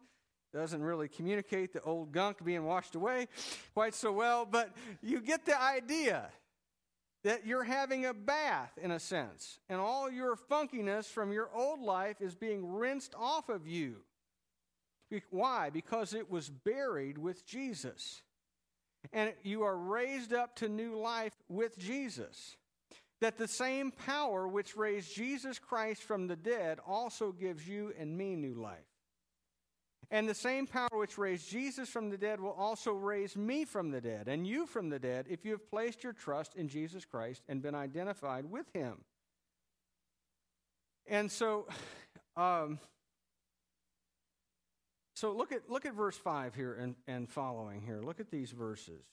doesn't 0.53 0.81
really 0.81 1.07
communicate 1.07 1.73
the 1.73 1.81
old 1.81 2.11
gunk 2.11 2.43
being 2.45 2.63
washed 2.63 2.95
away 2.95 3.27
quite 3.73 3.93
so 3.93 4.11
well, 4.11 4.45
but 4.45 4.69
you 5.01 5.19
get 5.19 5.45
the 5.45 5.59
idea 5.61 6.29
that 7.23 7.45
you're 7.45 7.63
having 7.63 8.05
a 8.05 8.13
bath 8.13 8.77
in 8.81 8.91
a 8.91 8.99
sense, 8.99 9.59
and 9.69 9.79
all 9.79 10.09
your 10.09 10.35
funkiness 10.35 11.05
from 11.05 11.31
your 11.31 11.49
old 11.55 11.79
life 11.79 12.21
is 12.21 12.35
being 12.35 12.73
rinsed 12.73 13.15
off 13.17 13.49
of 13.49 13.67
you. 13.67 13.97
Why? 15.29 15.69
Because 15.69 16.13
it 16.13 16.29
was 16.29 16.49
buried 16.49 17.17
with 17.17 17.45
Jesus. 17.45 18.21
And 19.11 19.33
you 19.43 19.63
are 19.63 19.77
raised 19.77 20.33
up 20.33 20.55
to 20.57 20.69
new 20.69 20.97
life 20.97 21.33
with 21.49 21.77
Jesus 21.77 22.57
that 23.23 23.37
the 23.37 23.47
same 23.47 23.89
power 23.89 24.49
which 24.49 24.75
raised 24.75 25.15
Jesus 25.15 25.57
Christ 25.57 26.03
from 26.03 26.27
the 26.27 26.35
dead 26.35 26.79
also 26.85 27.31
gives 27.31 27.65
you 27.65 27.93
and 27.97 28.17
me 28.17 28.35
new 28.35 28.53
life. 28.53 28.79
And 30.11 30.27
the 30.27 30.35
same 30.35 30.67
power 30.67 30.89
which 30.91 31.17
raised 31.17 31.49
Jesus 31.49 31.87
from 31.87 32.09
the 32.09 32.17
dead 32.17 32.41
will 32.41 32.51
also 32.51 32.91
raise 32.91 33.37
me 33.37 33.63
from 33.63 33.91
the 33.91 34.01
dead 34.01 34.27
and 34.27 34.45
you 34.45 34.65
from 34.65 34.89
the 34.89 34.99
dead 34.99 35.27
if 35.29 35.45
you 35.45 35.51
have 35.51 35.69
placed 35.69 36.03
your 36.03 36.11
trust 36.11 36.55
in 36.55 36.67
Jesus 36.67 37.05
Christ 37.05 37.43
and 37.47 37.61
been 37.61 37.75
identified 37.75 38.43
with 38.51 38.65
him. 38.73 38.97
And 41.07 41.31
so, 41.31 41.67
um, 42.35 42.77
so 45.15 45.31
look 45.31 45.53
at 45.53 45.69
look 45.69 45.85
at 45.85 45.93
verse 45.93 46.17
five 46.17 46.55
here 46.55 46.73
and, 46.73 46.95
and 47.07 47.29
following 47.29 47.83
here. 47.83 48.01
Look 48.03 48.19
at 48.19 48.29
these 48.29 48.51
verses. 48.51 49.05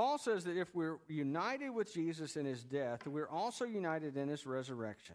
Paul 0.00 0.16
says 0.16 0.44
that 0.44 0.56
if 0.56 0.74
we're 0.74 0.96
united 1.08 1.68
with 1.68 1.92
Jesus 1.92 2.38
in 2.38 2.46
his 2.46 2.64
death, 2.64 3.06
we're 3.06 3.28
also 3.28 3.66
united 3.66 4.16
in 4.16 4.28
his 4.28 4.46
resurrection. 4.46 5.14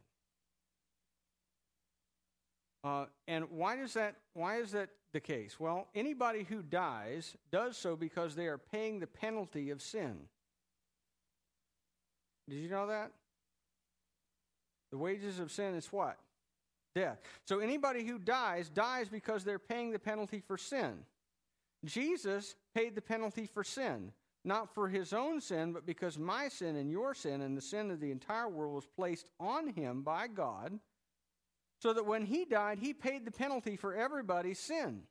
Uh, 2.84 3.06
and 3.28 3.50
why 3.50 3.78
does 3.78 3.96
that 3.96 4.18
why 4.36 4.58
is 4.58 4.74
that 4.74 4.90
the 5.12 5.20
case? 5.20 5.60
Well, 5.60 5.88
anybody 5.96 6.44
who 6.44 6.62
dies 6.62 7.36
does 7.52 7.78
so 7.78 7.96
because 7.96 8.36
they 8.36 8.46
are 8.46 8.60
paying 8.60 9.00
the 9.00 9.08
penalty 9.08 9.72
of 9.72 9.82
sin. 9.82 10.20
Did 12.48 12.58
you 12.58 12.70
know 12.70 12.86
that? 12.86 13.10
The 14.92 15.00
wages 15.00 15.40
of 15.40 15.52
sin 15.52 15.74
is 15.74 15.88
what? 15.88 16.20
Death. 16.94 17.18
So 17.48 17.58
anybody 17.58 18.06
who 18.06 18.20
dies, 18.20 18.70
dies 18.70 19.10
because 19.10 19.44
they're 19.44 19.58
paying 19.58 19.90
the 19.90 19.98
penalty 19.98 20.44
for 20.48 20.60
sin. 20.60 20.94
Jesus 21.84 22.54
paid 22.76 22.94
the 22.94 23.02
penalty 23.02 23.48
for 23.52 23.64
sin, 23.64 24.12
not 24.46 24.74
for 24.74 24.88
his 24.88 25.12
own 25.12 25.42
sin, 25.42 25.74
but 25.74 25.86
because 25.86 26.18
my 26.18 26.48
sin 26.48 26.76
and 26.76 26.92
your 26.92 27.14
sin 27.14 27.42
and 27.42 27.58
the 27.58 27.62
sin 27.62 27.92
of 27.92 28.00
the 28.00 28.12
entire 28.12 28.48
world 28.48 28.76
was 28.76 28.86
placed 28.86 29.28
on 29.40 29.70
him 29.70 30.04
by 30.04 30.28
God, 30.28 30.80
so 31.82 31.94
that 31.94 32.06
when 32.06 32.26
he 32.26 32.46
died, 32.46 32.80
he 32.80 32.94
paid 32.94 33.26
the 33.26 33.32
penalty 33.32 33.76
for 33.76 33.94
everybody's 33.94 34.60
sin. 34.60 35.04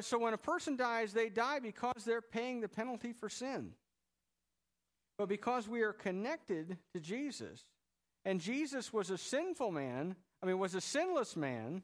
So 0.00 0.18
when 0.18 0.34
a 0.34 0.38
person 0.38 0.76
dies, 0.76 1.12
they 1.12 1.28
die 1.28 1.60
because 1.60 2.04
they're 2.04 2.20
paying 2.20 2.60
the 2.60 2.68
penalty 2.68 3.12
for 3.12 3.28
sin. 3.28 3.70
But 5.16 5.28
because 5.28 5.68
we 5.68 5.82
are 5.82 5.92
connected 5.92 6.76
to 6.92 7.00
Jesus, 7.00 7.64
and 8.24 8.40
Jesus 8.40 8.92
was 8.92 9.10
a 9.10 9.16
sinful 9.16 9.70
man, 9.70 10.16
I 10.42 10.46
mean, 10.46 10.58
was 10.58 10.74
a 10.74 10.80
sinless 10.80 11.36
man, 11.36 11.82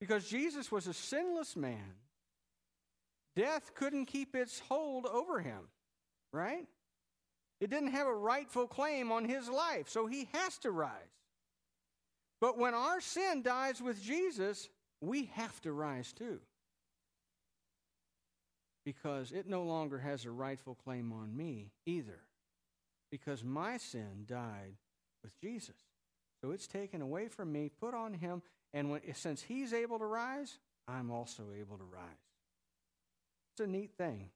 because 0.00 0.28
Jesus 0.28 0.70
was 0.70 0.86
a 0.86 0.94
sinless 0.94 1.56
man, 1.56 1.96
death 3.36 3.74
couldn't 3.74 4.06
keep 4.06 4.34
its 4.34 4.60
hold 4.68 5.06
over 5.06 5.40
him, 5.40 5.68
right? 6.32 6.66
It 7.60 7.70
didn't 7.70 7.92
have 7.92 8.06
a 8.06 8.14
rightful 8.14 8.66
claim 8.66 9.12
on 9.12 9.24
his 9.24 9.48
life, 9.48 9.88
so 9.88 10.06
he 10.06 10.28
has 10.32 10.58
to 10.58 10.70
rise. 10.70 10.92
But 12.40 12.56
when 12.56 12.74
our 12.74 13.00
sin 13.00 13.42
dies 13.42 13.82
with 13.82 14.02
Jesus, 14.02 14.68
we 15.00 15.26
have 15.34 15.60
to 15.62 15.72
rise 15.72 16.12
too. 16.12 16.40
Because 18.84 19.30
it 19.30 19.46
no 19.46 19.62
longer 19.62 19.98
has 19.98 20.24
a 20.24 20.30
rightful 20.30 20.74
claim 20.74 21.12
on 21.12 21.36
me 21.36 21.70
either. 21.84 22.20
Because 23.10 23.44
my 23.44 23.76
sin 23.76 24.24
died 24.26 24.76
with 25.22 25.38
Jesus. 25.38 25.76
So 26.42 26.52
it's 26.52 26.66
taken 26.66 27.02
away 27.02 27.28
from 27.28 27.52
me, 27.52 27.68
put 27.68 27.92
on 27.92 28.14
him, 28.14 28.40
and 28.72 28.90
when, 28.90 29.02
since 29.14 29.42
he's 29.42 29.74
able 29.74 29.98
to 29.98 30.06
rise, 30.06 30.58
I'm 30.88 31.10
also 31.10 31.48
able 31.58 31.76
to 31.76 31.84
rise. 31.84 32.29
A 33.60 33.66
neat 33.66 33.90
thing. 33.98 34.30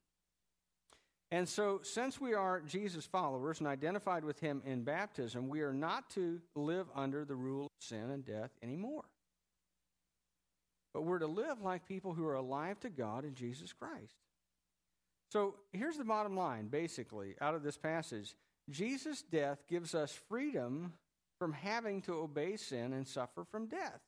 And 1.31 1.49
so, 1.49 1.81
since 1.83 2.21
we 2.21 2.35
are 2.35 2.61
Jesus 2.61 3.07
followers 3.07 3.59
and 3.59 3.67
identified 3.67 4.25
with 4.25 4.39
him 4.39 4.63
in 4.65 4.85
baptism, 4.85 5.49
we 5.49 5.63
are 5.63 5.73
not 5.73 6.09
to 6.11 6.41
live 6.55 6.87
under 6.95 7.25
the 7.25 7.35
rule 7.35 7.67
of 7.67 7.85
sin 7.85 8.11
and 8.11 8.25
death 8.25 8.51
anymore. 8.63 9.05
But 10.93 11.03
we're 11.03 11.19
to 11.19 11.27
live 11.27 11.61
like 11.61 11.89
people 11.89 12.15
who 12.15 12.25
are 12.27 12.37
alive 12.37 12.79
to 12.81 12.91
God 12.91 13.25
in 13.25 13.35
Jesus 13.35 13.73
Christ. 13.73 14.15
So, 15.33 15.57
here's 15.73 15.97
the 15.97 16.05
bottom 16.05 16.37
line, 16.37 16.69
basically, 16.69 17.35
out 17.41 17.55
of 17.55 17.65
this 17.65 17.79
passage 17.79 18.37
Jesus' 18.71 19.23
death 19.23 19.65
gives 19.69 19.95
us 19.95 20.13
freedom 20.29 20.93
from 21.41 21.53
having 21.53 22.01
to 22.03 22.15
obey 22.15 22.57
sin 22.57 22.93
and 22.93 23.09
suffer 23.09 23.45
from 23.51 23.67
death. 23.67 24.01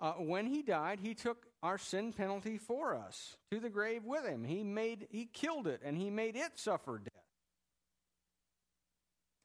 Uh, 0.00 0.12
when 0.14 0.46
he 0.46 0.62
died, 0.62 0.98
he 1.00 1.14
took 1.14 1.46
our 1.62 1.76
sin 1.76 2.12
penalty 2.12 2.56
for 2.56 2.94
us 2.94 3.36
to 3.50 3.60
the 3.60 3.68
grave 3.68 4.04
with 4.04 4.24
him. 4.24 4.44
He 4.44 4.62
made 4.62 5.06
he 5.10 5.26
killed 5.26 5.66
it 5.66 5.82
and 5.84 5.96
he 5.96 6.08
made 6.10 6.36
it 6.36 6.52
suffer 6.58 6.98
death. 6.98 7.12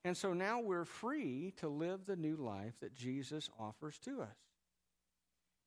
And 0.06 0.16
so 0.16 0.34
now 0.34 0.62
we're 0.62 0.86
free 0.86 1.54
to 1.58 1.68
live 1.68 2.06
the 2.06 2.16
new 2.16 2.38
life 2.38 2.74
that 2.80 2.94
Jesus 2.94 3.50
offers 3.60 3.98
to 4.06 4.22
us. 4.22 4.38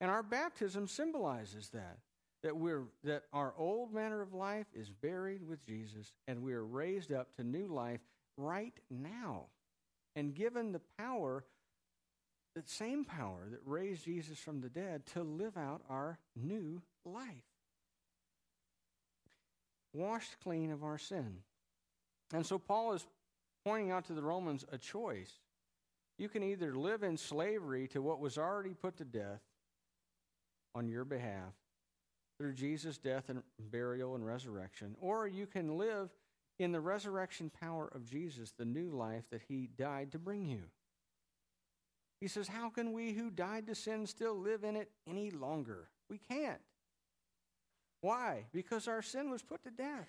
And 0.00 0.10
our 0.10 0.22
baptism 0.22 0.86
symbolizes 0.86 1.68
that 1.70 1.98
that 2.42 2.56
we're 2.56 2.84
that 3.04 3.24
our 3.32 3.52
old 3.58 3.92
manner 3.92 4.22
of 4.22 4.32
life 4.32 4.68
is 4.72 4.90
buried 4.90 5.46
with 5.46 5.66
Jesus 5.66 6.12
and 6.26 6.42
we 6.42 6.54
are 6.54 6.64
raised 6.64 7.12
up 7.12 7.34
to 7.36 7.44
new 7.44 7.66
life 7.66 8.00
right 8.36 8.74
now 8.88 9.46
and 10.16 10.34
given 10.34 10.72
the 10.72 10.80
power 10.98 11.44
that 12.58 12.68
same 12.68 13.04
power 13.04 13.46
that 13.52 13.60
raised 13.64 14.04
Jesus 14.04 14.36
from 14.36 14.60
the 14.60 14.68
dead 14.68 15.06
to 15.14 15.22
live 15.22 15.56
out 15.56 15.80
our 15.88 16.18
new 16.34 16.82
life. 17.04 17.24
Washed 19.92 20.40
clean 20.42 20.72
of 20.72 20.82
our 20.82 20.98
sin. 20.98 21.36
And 22.34 22.44
so 22.44 22.58
Paul 22.58 22.94
is 22.94 23.06
pointing 23.64 23.92
out 23.92 24.06
to 24.06 24.12
the 24.12 24.24
Romans 24.24 24.64
a 24.72 24.76
choice. 24.76 25.30
You 26.18 26.28
can 26.28 26.42
either 26.42 26.74
live 26.74 27.04
in 27.04 27.16
slavery 27.16 27.86
to 27.92 28.02
what 28.02 28.18
was 28.18 28.38
already 28.38 28.74
put 28.74 28.96
to 28.96 29.04
death 29.04 29.40
on 30.74 30.88
your 30.88 31.04
behalf 31.04 31.52
through 32.38 32.54
Jesus' 32.54 32.98
death 32.98 33.28
and 33.28 33.44
burial 33.70 34.16
and 34.16 34.26
resurrection, 34.26 34.96
or 35.00 35.28
you 35.28 35.46
can 35.46 35.78
live 35.78 36.10
in 36.58 36.72
the 36.72 36.80
resurrection 36.80 37.52
power 37.60 37.88
of 37.94 38.04
Jesus, 38.04 38.52
the 38.58 38.64
new 38.64 38.90
life 38.90 39.30
that 39.30 39.42
he 39.46 39.68
died 39.78 40.10
to 40.10 40.18
bring 40.18 40.44
you. 40.44 40.64
He 42.20 42.28
says, 42.28 42.48
How 42.48 42.70
can 42.70 42.92
we 42.92 43.12
who 43.12 43.30
died 43.30 43.66
to 43.68 43.74
sin 43.74 44.06
still 44.06 44.36
live 44.36 44.64
in 44.64 44.76
it 44.76 44.90
any 45.08 45.30
longer? 45.30 45.88
We 46.10 46.18
can't. 46.18 46.60
Why? 48.00 48.46
Because 48.52 48.88
our 48.88 49.02
sin 49.02 49.30
was 49.30 49.42
put 49.42 49.62
to 49.64 49.70
death. 49.70 50.08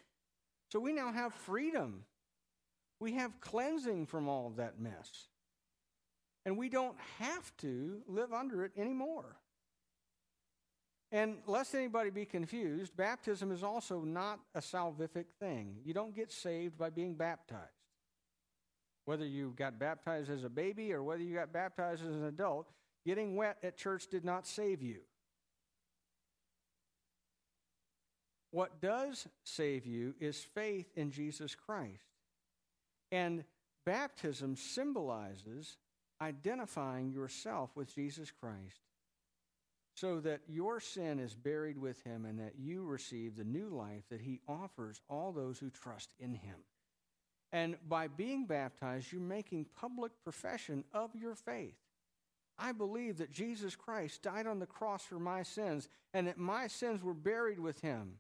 So 0.72 0.80
we 0.80 0.94
now 0.94 1.12
have 1.12 1.34
freedom. 1.34 2.04
We 3.00 3.14
have 3.14 3.40
cleansing 3.42 4.08
from 4.08 4.28
all 4.28 4.48
of 4.48 4.58
that 4.58 4.80
mess. 4.80 5.28
And 6.46 6.58
we 6.58 6.70
don't 6.70 6.98
have 7.20 7.56
to 7.58 8.02
live 8.08 8.34
under 8.34 8.64
it 8.64 8.72
anymore. 8.78 9.38
And 11.12 11.38
lest 11.48 11.74
anybody 11.74 12.12
be 12.12 12.26
confused, 12.26 12.96
baptism 12.96 13.52
is 13.52 13.64
also 13.64 14.02
not 14.02 14.40
a 14.54 14.60
salvific 14.60 15.26
thing. 15.40 15.78
You 15.84 15.94
don't 15.94 16.16
get 16.16 16.32
saved 16.32 16.78
by 16.78 16.92
being 16.92 17.16
baptized. 17.16 17.79
Whether 19.10 19.26
you 19.26 19.56
got 19.58 19.80
baptized 19.80 20.30
as 20.30 20.44
a 20.44 20.52
baby 20.52 20.94
or 20.94 21.02
whether 21.02 21.24
you 21.24 21.34
got 21.34 21.52
baptized 21.52 22.04
as 22.04 22.14
an 22.14 22.26
adult, 22.26 22.70
getting 23.08 23.36
wet 23.36 23.58
at 23.64 23.76
church 23.76 24.06
did 24.06 24.24
not 24.24 24.46
save 24.46 24.84
you. 24.84 25.00
What 28.52 28.80
does 28.80 29.28
save 29.44 29.88
you 29.88 30.14
is 30.20 30.38
faith 30.38 30.92
in 30.96 31.10
Jesus 31.10 31.56
Christ. 31.56 32.06
And 33.12 33.46
baptism 33.84 34.56
symbolizes 34.56 35.78
identifying 36.22 37.10
yourself 37.10 37.72
with 37.74 37.92
Jesus 37.92 38.30
Christ 38.30 38.78
so 39.96 40.20
that 40.20 40.42
your 40.48 40.80
sin 40.80 41.18
is 41.18 41.34
buried 41.34 41.80
with 41.80 42.00
him 42.04 42.26
and 42.26 42.38
that 42.38 42.60
you 42.60 42.84
receive 42.84 43.36
the 43.36 43.44
new 43.44 43.70
life 43.70 44.04
that 44.12 44.22
he 44.22 44.40
offers 44.48 45.02
all 45.10 45.32
those 45.32 45.58
who 45.58 45.72
trust 45.72 46.14
in 46.20 46.36
him. 46.36 46.58
And 47.52 47.78
by 47.88 48.08
being 48.08 48.46
baptized, 48.46 49.12
you're 49.12 49.22
making 49.22 49.66
public 49.76 50.12
profession 50.24 50.84
of 50.94 51.16
your 51.16 51.36
faith. 51.36 51.76
I 52.58 52.74
believe 52.74 53.18
that 53.20 53.32
Jesus 53.32 53.76
Christ 53.76 54.22
died 54.22 54.46
on 54.46 54.60
the 54.60 54.66
cross 54.66 55.04
for 55.04 55.20
my 55.20 55.44
sins 55.44 55.88
and 56.14 56.28
that 56.28 56.38
my 56.38 56.68
sins 56.68 57.02
were 57.02 57.14
buried 57.14 57.60
with 57.60 57.80
him. 57.80 58.16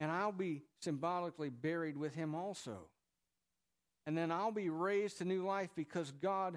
And 0.00 0.10
I'll 0.10 0.32
be 0.32 0.62
symbolically 0.80 1.50
buried 1.50 1.96
with 1.96 2.14
him 2.14 2.34
also. 2.34 2.88
And 4.06 4.16
then 4.16 4.32
I'll 4.32 4.52
be 4.52 4.68
raised 4.68 5.18
to 5.18 5.24
new 5.24 5.44
life 5.44 5.70
because 5.76 6.12
God 6.22 6.56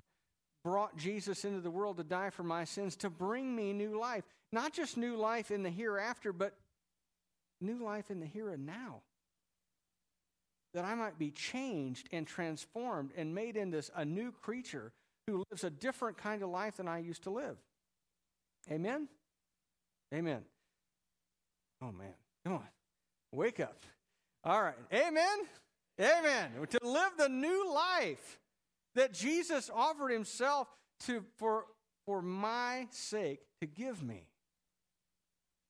brought 0.64 0.98
Jesus 0.98 1.46
into 1.46 1.60
the 1.60 1.70
world 1.70 1.98
to 1.98 2.04
die 2.04 2.32
for 2.32 2.44
my 2.44 2.64
sins 2.64 2.96
to 2.98 3.10
bring 3.10 3.56
me 3.56 3.74
new 3.74 4.00
life. 4.00 4.24
Not 4.52 4.74
just 4.74 4.98
new 4.98 5.16
life 5.16 5.52
in 5.52 5.62
the 5.64 5.70
hereafter, 5.70 6.34
but 6.34 6.56
new 7.62 7.84
life 7.84 8.10
in 8.10 8.20
the 8.20 8.26
here 8.26 8.50
and 8.50 8.66
now. 8.66 9.02
That 10.76 10.86
I 10.86 10.94
might 10.94 11.18
be 11.18 11.32
changed 11.32 12.10
and 12.12 12.28
transformed 12.28 13.12
and 13.16 13.34
made 13.34 13.56
into 13.56 13.82
a 13.96 14.04
new 14.04 14.32
creature 14.32 14.92
who 15.26 15.44
lives 15.50 15.64
a 15.64 15.70
different 15.70 16.18
kind 16.18 16.44
of 16.44 16.50
life 16.50 16.78
than 16.78 16.88
I 16.88 17.00
used 17.00 17.24
to 17.24 17.30
live. 17.30 17.56
Amen? 18.70 19.08
Amen. 20.14 20.42
Oh, 21.82 21.92
man. 21.92 22.14
Come 22.44 22.54
on. 22.56 22.68
Wake 23.32 23.62
up. 23.62 23.78
All 24.44 24.62
right. 24.62 24.76
Amen. 24.94 25.40
Amen. 26.00 26.50
To 26.70 26.80
live 26.84 27.12
the 27.18 27.30
new 27.30 27.74
life 27.74 28.40
that 28.96 29.14
Jesus 29.14 29.72
offered 29.74 30.12
himself 30.12 30.68
to, 31.06 31.24
for, 31.38 31.66
for 32.06 32.22
my 32.22 32.88
sake 32.92 33.40
to 33.62 33.68
give 33.68 34.04
me. 34.04 34.28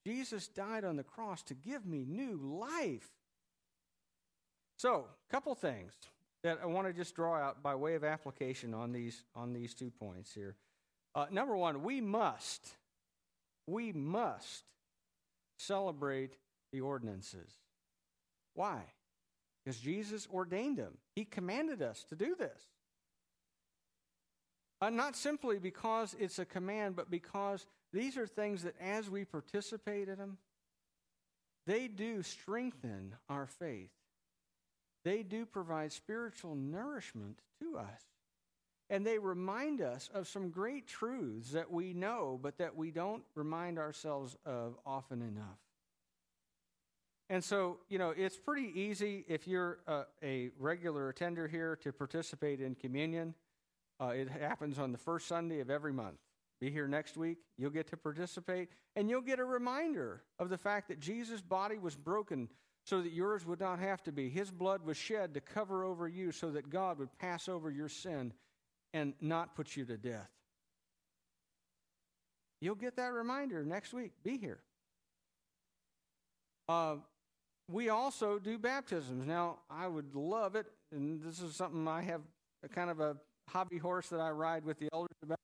Jesus 0.04 0.48
died 0.48 0.84
on 0.84 0.96
the 0.96 1.04
cross 1.04 1.42
to 1.44 1.54
give 1.54 1.86
me 1.86 2.04
new 2.06 2.40
life. 2.42 3.08
So, 4.76 5.06
a 5.28 5.32
couple 5.32 5.54
things 5.54 5.92
that 6.42 6.58
I 6.62 6.66
want 6.66 6.86
to 6.86 6.92
just 6.92 7.14
draw 7.14 7.34
out 7.36 7.62
by 7.62 7.74
way 7.74 7.94
of 7.94 8.04
application 8.04 8.74
on 8.74 8.92
these 8.92 9.24
on 9.34 9.52
these 9.52 9.74
two 9.74 9.90
points 9.90 10.32
here. 10.32 10.56
Uh, 11.14 11.26
number 11.30 11.56
one, 11.56 11.82
we 11.82 12.02
must, 12.02 12.74
we 13.66 13.90
must 13.90 14.64
celebrate 15.58 16.36
the 16.72 16.82
ordinances. 16.82 17.50
Why? 18.54 18.82
Because 19.64 19.80
Jesus 19.80 20.28
ordained 20.32 20.76
them. 20.76 20.98
He 21.14 21.24
commanded 21.24 21.80
us 21.80 22.04
to 22.10 22.16
do 22.16 22.34
this. 22.34 22.68
Uh, 24.82 24.90
not 24.90 25.16
simply 25.16 25.58
because 25.58 26.14
it's 26.20 26.38
a 26.38 26.44
command, 26.44 26.96
but 26.96 27.10
because 27.10 27.66
these 27.94 28.18
are 28.18 28.26
things 28.26 28.62
that 28.64 28.74
as 28.78 29.08
we 29.08 29.24
participate 29.24 30.08
in 30.08 30.18
them, 30.18 30.36
they 31.66 31.88
do 31.88 32.22
strengthen 32.22 33.14
our 33.30 33.46
faith. 33.46 33.90
They 35.06 35.22
do 35.22 35.46
provide 35.46 35.92
spiritual 35.92 36.56
nourishment 36.56 37.38
to 37.60 37.78
us. 37.78 38.02
And 38.90 39.06
they 39.06 39.20
remind 39.20 39.80
us 39.80 40.10
of 40.12 40.26
some 40.26 40.50
great 40.50 40.88
truths 40.88 41.52
that 41.52 41.70
we 41.70 41.92
know, 41.92 42.40
but 42.42 42.58
that 42.58 42.74
we 42.74 42.90
don't 42.90 43.22
remind 43.36 43.78
ourselves 43.78 44.36
of 44.44 44.74
often 44.84 45.22
enough. 45.22 45.60
And 47.30 47.44
so, 47.44 47.78
you 47.88 47.98
know, 47.98 48.10
it's 48.16 48.36
pretty 48.36 48.72
easy 48.74 49.24
if 49.28 49.46
you're 49.46 49.78
a, 49.86 50.02
a 50.24 50.50
regular 50.58 51.08
attender 51.08 51.46
here 51.46 51.76
to 51.84 51.92
participate 51.92 52.60
in 52.60 52.74
communion. 52.74 53.36
Uh, 54.00 54.08
it 54.08 54.28
happens 54.28 54.76
on 54.76 54.90
the 54.90 54.98
first 54.98 55.28
Sunday 55.28 55.60
of 55.60 55.70
every 55.70 55.92
month. 55.92 56.18
Be 56.60 56.68
here 56.68 56.88
next 56.88 57.16
week. 57.16 57.38
You'll 57.56 57.70
get 57.70 57.86
to 57.90 57.96
participate, 57.96 58.70
and 58.96 59.08
you'll 59.08 59.20
get 59.20 59.38
a 59.38 59.44
reminder 59.44 60.24
of 60.40 60.48
the 60.48 60.58
fact 60.58 60.88
that 60.88 60.98
Jesus' 60.98 61.42
body 61.42 61.78
was 61.78 61.94
broken 61.94 62.48
so 62.86 63.02
that 63.02 63.12
yours 63.12 63.44
would 63.44 63.58
not 63.58 63.80
have 63.80 64.02
to 64.04 64.12
be. 64.12 64.28
His 64.28 64.50
blood 64.50 64.84
was 64.84 64.96
shed 64.96 65.34
to 65.34 65.40
cover 65.40 65.84
over 65.84 66.06
you 66.06 66.30
so 66.30 66.50
that 66.52 66.70
God 66.70 67.00
would 67.00 67.16
pass 67.18 67.48
over 67.48 67.68
your 67.68 67.88
sin 67.88 68.32
and 68.94 69.12
not 69.20 69.56
put 69.56 69.76
you 69.76 69.84
to 69.86 69.96
death. 69.96 70.30
You'll 72.60 72.76
get 72.76 72.96
that 72.96 73.12
reminder 73.12 73.64
next 73.64 73.92
week. 73.92 74.12
Be 74.22 74.38
here. 74.38 74.60
Uh, 76.68 76.96
we 77.70 77.88
also 77.88 78.38
do 78.38 78.56
baptisms. 78.56 79.26
Now, 79.26 79.58
I 79.68 79.88
would 79.88 80.14
love 80.14 80.54
it, 80.54 80.66
and 80.92 81.20
this 81.20 81.40
is 81.40 81.56
something 81.56 81.88
I 81.88 82.02
have 82.02 82.22
a 82.62 82.68
kind 82.68 82.88
of 82.88 83.00
a 83.00 83.16
hobby 83.48 83.78
horse 83.78 84.08
that 84.10 84.20
I 84.20 84.30
ride 84.30 84.64
with 84.64 84.78
the 84.78 84.88
elders 84.92 85.16
about. 85.22 85.38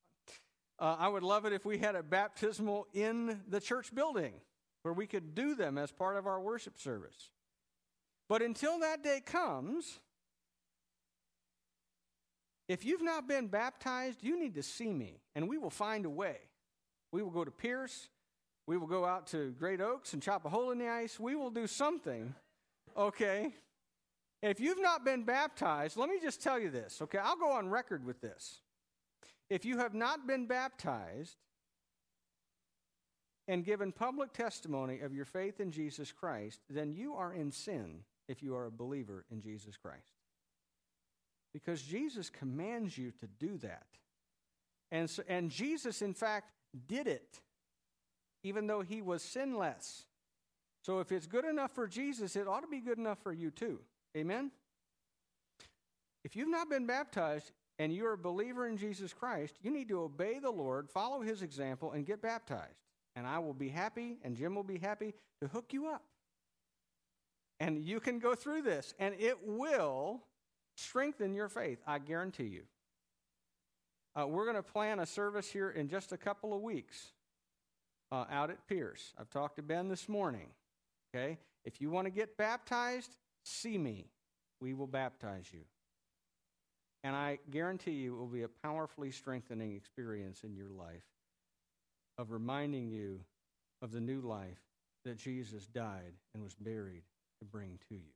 Uh, 0.78 0.96
I 0.98 1.08
would 1.08 1.22
love 1.24 1.44
it 1.44 1.52
if 1.52 1.64
we 1.64 1.78
had 1.78 1.96
a 1.96 2.02
baptismal 2.02 2.86
in 2.94 3.40
the 3.48 3.60
church 3.60 3.92
building 3.94 4.32
where 4.82 4.94
we 4.94 5.06
could 5.06 5.34
do 5.34 5.54
them 5.54 5.78
as 5.78 5.90
part 5.90 6.16
of 6.16 6.26
our 6.26 6.40
worship 6.40 6.78
service. 6.78 7.30
But 8.28 8.42
until 8.42 8.80
that 8.80 9.02
day 9.02 9.20
comes, 9.24 9.98
if 12.68 12.84
you've 12.84 13.02
not 13.02 13.28
been 13.28 13.48
baptized, 13.48 14.22
you 14.22 14.38
need 14.38 14.54
to 14.54 14.62
see 14.62 14.92
me, 14.92 15.20
and 15.34 15.48
we 15.48 15.58
will 15.58 15.70
find 15.70 16.06
a 16.06 16.10
way. 16.10 16.36
We 17.12 17.22
will 17.22 17.30
go 17.30 17.44
to 17.44 17.50
Pierce. 17.50 18.08
We 18.66 18.78
will 18.78 18.86
go 18.86 19.04
out 19.04 19.26
to 19.28 19.50
Great 19.58 19.80
Oaks 19.80 20.12
and 20.12 20.22
chop 20.22 20.44
a 20.44 20.48
hole 20.48 20.70
in 20.70 20.78
the 20.78 20.88
ice. 20.88 21.18
We 21.18 21.34
will 21.34 21.50
do 21.50 21.66
something, 21.66 22.34
okay? 22.96 23.52
If 24.42 24.60
you've 24.60 24.80
not 24.80 25.04
been 25.04 25.24
baptized, 25.24 25.96
let 25.96 26.08
me 26.08 26.18
just 26.20 26.42
tell 26.42 26.58
you 26.58 26.70
this, 26.70 27.02
okay? 27.02 27.18
I'll 27.18 27.36
go 27.36 27.52
on 27.52 27.68
record 27.68 28.04
with 28.04 28.20
this. 28.20 28.60
If 29.50 29.64
you 29.64 29.78
have 29.78 29.94
not 29.94 30.26
been 30.26 30.46
baptized 30.46 31.36
and 33.48 33.64
given 33.64 33.92
public 33.92 34.32
testimony 34.32 35.00
of 35.00 35.12
your 35.12 35.24
faith 35.24 35.60
in 35.60 35.70
Jesus 35.70 36.12
Christ, 36.12 36.60
then 36.70 36.92
you 36.92 37.14
are 37.14 37.32
in 37.32 37.50
sin 37.50 38.04
if 38.28 38.42
you 38.42 38.54
are 38.54 38.66
a 38.66 38.70
believer 38.70 39.24
in 39.30 39.40
Jesus 39.40 39.76
Christ. 39.76 40.12
Because 41.52 41.82
Jesus 41.82 42.30
commands 42.30 42.96
you 42.96 43.12
to 43.20 43.26
do 43.26 43.58
that. 43.58 43.86
And, 44.90 45.08
so, 45.10 45.22
and 45.28 45.50
Jesus, 45.50 46.02
in 46.02 46.14
fact, 46.14 46.50
did 46.86 47.06
it, 47.06 47.40
even 48.44 48.66
though 48.66 48.80
he 48.80 49.02
was 49.02 49.22
sinless. 49.22 50.04
So 50.82 51.00
if 51.00 51.12
it's 51.12 51.26
good 51.26 51.44
enough 51.44 51.72
for 51.72 51.86
Jesus, 51.86 52.36
it 52.36 52.48
ought 52.48 52.60
to 52.60 52.68
be 52.68 52.80
good 52.80 52.98
enough 52.98 53.18
for 53.22 53.32
you 53.32 53.50
too. 53.50 53.80
Amen? 54.16 54.50
If 56.24 56.36
you've 56.36 56.48
not 56.48 56.70
been 56.70 56.86
baptized, 56.86 57.50
and 57.78 57.92
you're 57.92 58.12
a 58.12 58.18
believer 58.18 58.68
in 58.68 58.76
Jesus 58.76 59.12
Christ, 59.12 59.56
you 59.62 59.70
need 59.70 59.88
to 59.88 60.02
obey 60.02 60.38
the 60.38 60.50
Lord, 60.50 60.88
follow 60.88 61.20
his 61.20 61.42
example, 61.42 61.92
and 61.92 62.06
get 62.06 62.22
baptized. 62.22 62.78
And 63.14 63.26
I 63.26 63.38
will 63.38 63.54
be 63.54 63.68
happy, 63.68 64.18
and 64.22 64.36
Jim 64.36 64.54
will 64.54 64.62
be 64.62 64.78
happy 64.78 65.14
to 65.40 65.48
hook 65.48 65.72
you 65.72 65.88
up. 65.88 66.02
And 67.60 67.84
you 67.84 68.00
can 68.00 68.18
go 68.18 68.34
through 68.34 68.62
this, 68.62 68.94
and 68.98 69.14
it 69.18 69.36
will 69.46 70.22
strengthen 70.76 71.34
your 71.34 71.48
faith, 71.48 71.78
I 71.86 71.98
guarantee 71.98 72.44
you. 72.44 72.62
Uh, 74.14 74.26
we're 74.26 74.44
going 74.44 74.56
to 74.56 74.62
plan 74.62 74.98
a 74.98 75.06
service 75.06 75.50
here 75.50 75.70
in 75.70 75.88
just 75.88 76.12
a 76.12 76.16
couple 76.16 76.54
of 76.54 76.60
weeks 76.60 77.12
uh, 78.10 78.24
out 78.30 78.50
at 78.50 78.66
Pierce. 78.66 79.14
I've 79.18 79.30
talked 79.30 79.56
to 79.56 79.62
Ben 79.62 79.88
this 79.88 80.08
morning. 80.08 80.48
Okay? 81.14 81.38
If 81.64 81.80
you 81.80 81.90
want 81.90 82.06
to 82.06 82.10
get 82.10 82.36
baptized, 82.36 83.16
see 83.44 83.78
me. 83.78 84.10
We 84.60 84.74
will 84.74 84.86
baptize 84.86 85.46
you. 85.52 85.62
And 87.04 87.16
I 87.16 87.38
guarantee 87.50 87.92
you 87.92 88.14
it 88.14 88.18
will 88.18 88.26
be 88.26 88.42
a 88.42 88.48
powerfully 88.48 89.10
strengthening 89.10 89.74
experience 89.74 90.44
in 90.44 90.54
your 90.54 90.70
life 90.70 91.02
of 92.22 92.30
reminding 92.30 92.88
you 92.88 93.18
of 93.82 93.90
the 93.90 94.00
new 94.00 94.20
life 94.20 94.62
that 95.04 95.18
Jesus 95.18 95.66
died 95.66 96.12
and 96.32 96.42
was 96.42 96.54
buried 96.54 97.02
to 97.40 97.44
bring 97.44 97.80
to 97.88 97.96
you. 97.96 98.12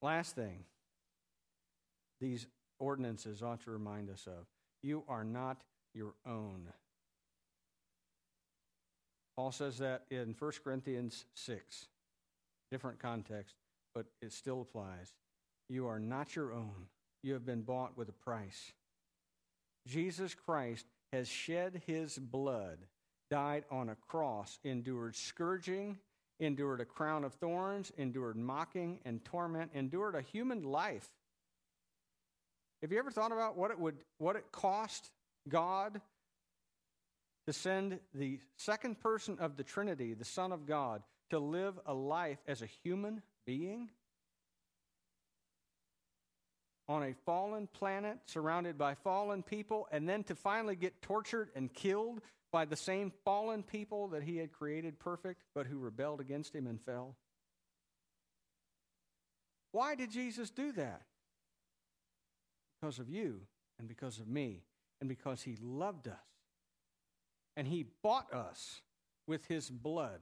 Last 0.00 0.36
thing, 0.36 0.60
these 2.20 2.46
ordinances 2.78 3.42
ought 3.42 3.60
to 3.64 3.72
remind 3.72 4.08
us 4.08 4.28
of 4.28 4.46
you 4.84 5.02
are 5.08 5.24
not 5.24 5.62
your 5.94 6.14
own. 6.24 6.68
Paul 9.36 9.50
says 9.50 9.78
that 9.78 10.04
in 10.12 10.36
1 10.38 10.52
Corinthians 10.62 11.24
6, 11.34 11.88
different 12.70 13.00
context, 13.00 13.56
but 13.96 14.06
it 14.22 14.32
still 14.32 14.60
applies. 14.60 15.12
You 15.68 15.88
are 15.88 15.98
not 15.98 16.36
your 16.36 16.52
own. 16.52 16.86
You 17.24 17.32
have 17.32 17.44
been 17.44 17.62
bought 17.62 17.98
with 17.98 18.08
a 18.08 18.12
price. 18.12 18.72
Jesus 19.88 20.34
Christ 20.34 20.86
has 21.14 21.28
shed 21.28 21.80
his 21.86 22.18
blood, 22.18 22.78
died 23.30 23.64
on 23.70 23.88
a 23.88 23.94
cross, 23.94 24.58
endured 24.64 25.14
scourging, 25.14 25.96
endured 26.40 26.80
a 26.80 26.84
crown 26.84 27.22
of 27.22 27.32
thorns, 27.34 27.92
endured 27.96 28.36
mocking 28.36 28.98
and 29.04 29.24
torment, 29.24 29.70
endured 29.74 30.16
a 30.16 30.22
human 30.22 30.64
life. 30.64 31.08
Have 32.82 32.90
you 32.90 32.98
ever 32.98 33.12
thought 33.12 33.30
about 33.30 33.56
what 33.56 33.70
it 33.70 33.78
would 33.78 33.96
what 34.18 34.34
it 34.34 34.50
cost 34.50 35.10
God 35.48 36.00
to 37.46 37.52
send 37.52 38.00
the 38.12 38.40
second 38.56 38.98
person 39.00 39.38
of 39.38 39.56
the 39.56 39.62
Trinity, 39.62 40.14
the 40.14 40.24
Son 40.24 40.50
of 40.50 40.66
God, 40.66 41.02
to 41.30 41.38
live 41.38 41.78
a 41.86 41.94
life 41.94 42.38
as 42.48 42.60
a 42.60 42.66
human 42.66 43.22
being? 43.46 43.88
On 46.88 47.02
a 47.02 47.14
fallen 47.24 47.66
planet 47.66 48.18
surrounded 48.26 48.76
by 48.76 48.94
fallen 48.94 49.42
people, 49.42 49.88
and 49.90 50.08
then 50.08 50.22
to 50.24 50.34
finally 50.34 50.76
get 50.76 51.00
tortured 51.02 51.50
and 51.56 51.72
killed 51.72 52.20
by 52.52 52.64
the 52.64 52.76
same 52.76 53.12
fallen 53.24 53.62
people 53.62 54.08
that 54.08 54.22
he 54.22 54.36
had 54.36 54.52
created 54.52 54.98
perfect, 54.98 55.42
but 55.54 55.66
who 55.66 55.78
rebelled 55.78 56.20
against 56.20 56.54
him 56.54 56.66
and 56.66 56.80
fell? 56.80 57.16
Why 59.72 59.94
did 59.94 60.10
Jesus 60.10 60.50
do 60.50 60.72
that? 60.72 61.02
Because 62.80 62.98
of 62.98 63.08
you 63.08 63.40
and 63.78 63.88
because 63.88 64.20
of 64.20 64.28
me, 64.28 64.62
and 65.00 65.08
because 65.08 65.42
he 65.42 65.56
loved 65.60 66.06
us. 66.06 66.14
And 67.56 67.66
he 67.66 67.86
bought 68.02 68.32
us 68.32 68.82
with 69.26 69.46
his 69.46 69.70
blood. 69.70 70.20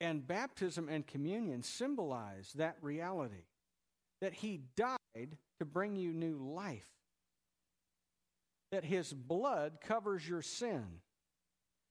And 0.00 0.26
baptism 0.26 0.88
and 0.88 1.06
communion 1.06 1.62
symbolize 1.62 2.52
that 2.54 2.76
reality 2.82 3.44
that 4.20 4.34
he 4.34 4.60
died 4.76 5.36
to 5.58 5.64
bring 5.64 5.96
you 5.96 6.12
new 6.12 6.36
life, 6.38 6.88
that 8.72 8.84
his 8.84 9.12
blood 9.12 9.78
covers 9.80 10.28
your 10.28 10.42
sin, 10.42 10.84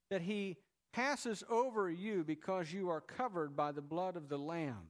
that 0.09 0.21
he 0.21 0.57
passes 0.93 1.43
over 1.49 1.89
you 1.89 2.23
because 2.23 2.71
you 2.71 2.89
are 2.89 3.01
covered 3.01 3.55
by 3.55 3.71
the 3.71 3.81
blood 3.81 4.15
of 4.15 4.29
the 4.29 4.37
Lamb. 4.37 4.89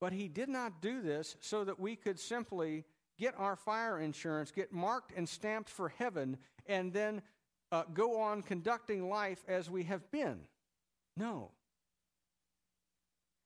But 0.00 0.12
he 0.12 0.28
did 0.28 0.48
not 0.48 0.82
do 0.82 1.00
this 1.00 1.36
so 1.40 1.64
that 1.64 1.80
we 1.80 1.96
could 1.96 2.18
simply 2.18 2.84
get 3.18 3.34
our 3.38 3.56
fire 3.56 3.98
insurance, 3.98 4.50
get 4.50 4.72
marked 4.72 5.12
and 5.16 5.28
stamped 5.28 5.70
for 5.70 5.88
heaven, 5.88 6.36
and 6.66 6.92
then 6.92 7.22
uh, 7.72 7.84
go 7.92 8.20
on 8.20 8.42
conducting 8.42 9.08
life 9.08 9.44
as 9.48 9.70
we 9.70 9.84
have 9.84 10.10
been. 10.10 10.40
No. 11.16 11.52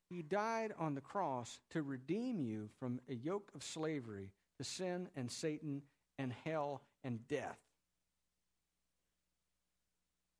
He 0.09 0.23
died 0.23 0.73
on 0.79 0.95
the 0.95 1.01
cross 1.01 1.61
to 1.71 1.83
redeem 1.83 2.41
you 2.41 2.71
from 2.79 3.01
a 3.09 3.15
yoke 3.15 3.51
of 3.55 3.63
slavery 3.63 4.31
to 4.57 4.65
sin 4.65 5.09
and 5.17 5.31
Satan 5.31 5.83
and 6.19 6.33
hell 6.45 6.83
and 7.05 7.27
death. 7.29 7.59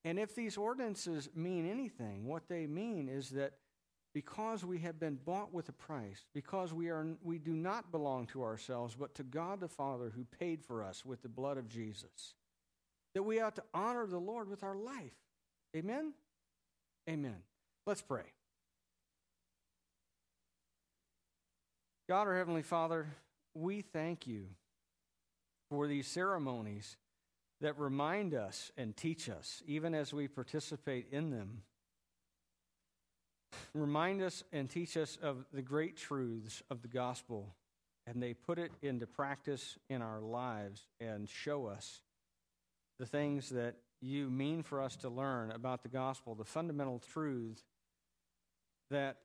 And 0.05 0.19
if 0.19 0.35
these 0.35 0.57
ordinances 0.57 1.29
mean 1.35 1.69
anything, 1.69 2.27
what 2.27 2.49
they 2.49 2.66
mean 2.66 3.09
is 3.09 3.31
that 3.31 3.53
because 4.14 4.64
we 4.64 4.79
have 4.79 4.99
been 4.99 5.19
bought 5.25 5.53
with 5.53 5.69
a 5.69 5.73
price, 5.73 6.25
because 6.33 6.73
we, 6.73 6.89
are, 6.89 7.07
we 7.23 7.39
do 7.39 7.53
not 7.53 7.93
belong 7.93 8.27
to 8.29 8.43
ourselves, 8.43 8.97
but 8.99 9.14
to 9.16 9.23
God 9.23 9.61
the 9.61 9.69
Father 9.69 10.11
who 10.14 10.25
paid 10.39 10.64
for 10.64 10.83
us 10.83 11.05
with 11.05 11.23
the 11.23 11.29
blood 11.29 11.59
of 11.59 11.69
Jesus, 11.69 12.35
that 13.14 13.23
we 13.23 13.41
ought 13.41 13.57
to 13.57 13.64
honor 13.75 14.07
the 14.07 14.19
Lord 14.19 14.49
with 14.49 14.62
our 14.62 14.77
life. 14.77 15.12
Amen? 15.77 16.14
Amen. 17.09 17.43
Let's 17.87 18.03
pray. 18.03 18.25
God, 22.09 22.26
our 22.26 22.38
Heavenly 22.38 22.62
Father, 22.62 23.06
we 23.54 23.82
thank 23.82 24.26
you 24.26 24.46
for 25.68 25.86
these 25.86 26.06
ceremonies 26.06 26.96
that 27.61 27.78
remind 27.78 28.32
us 28.32 28.72
and 28.78 28.96
teach 28.96 29.28
us, 29.28 29.62
even 29.66 29.94
as 29.94 30.14
we 30.14 30.26
participate 30.26 31.09
in 31.12 31.30
them. 31.30 31.64
Remind 33.74 34.22
us 34.22 34.42
and 34.54 34.70
teach 34.70 34.96
us 34.96 35.18
of 35.22 35.44
the 35.52 35.61
great 35.61 35.98
truths 35.98 36.62
of 36.70 36.80
the 36.80 36.88
gospel, 36.88 37.54
and 38.06 38.22
they 38.22 38.32
put 38.32 38.59
it 38.59 38.72
into 38.80 39.06
practice 39.06 39.76
in 39.90 40.00
our 40.00 40.22
lives 40.22 40.86
and 41.00 41.28
show 41.28 41.66
us 41.66 42.00
the 42.98 43.04
things 43.04 43.50
that 43.50 43.74
you 44.00 44.30
mean 44.30 44.62
for 44.62 44.80
us 44.80 44.96
to 44.96 45.11
learn 45.11 45.50
about 45.50 45.82
the 45.82 45.90
gospel, 45.90 46.34
the 46.34 46.42
fundamental 46.42 47.02
truth 47.12 47.62
that 48.90 49.18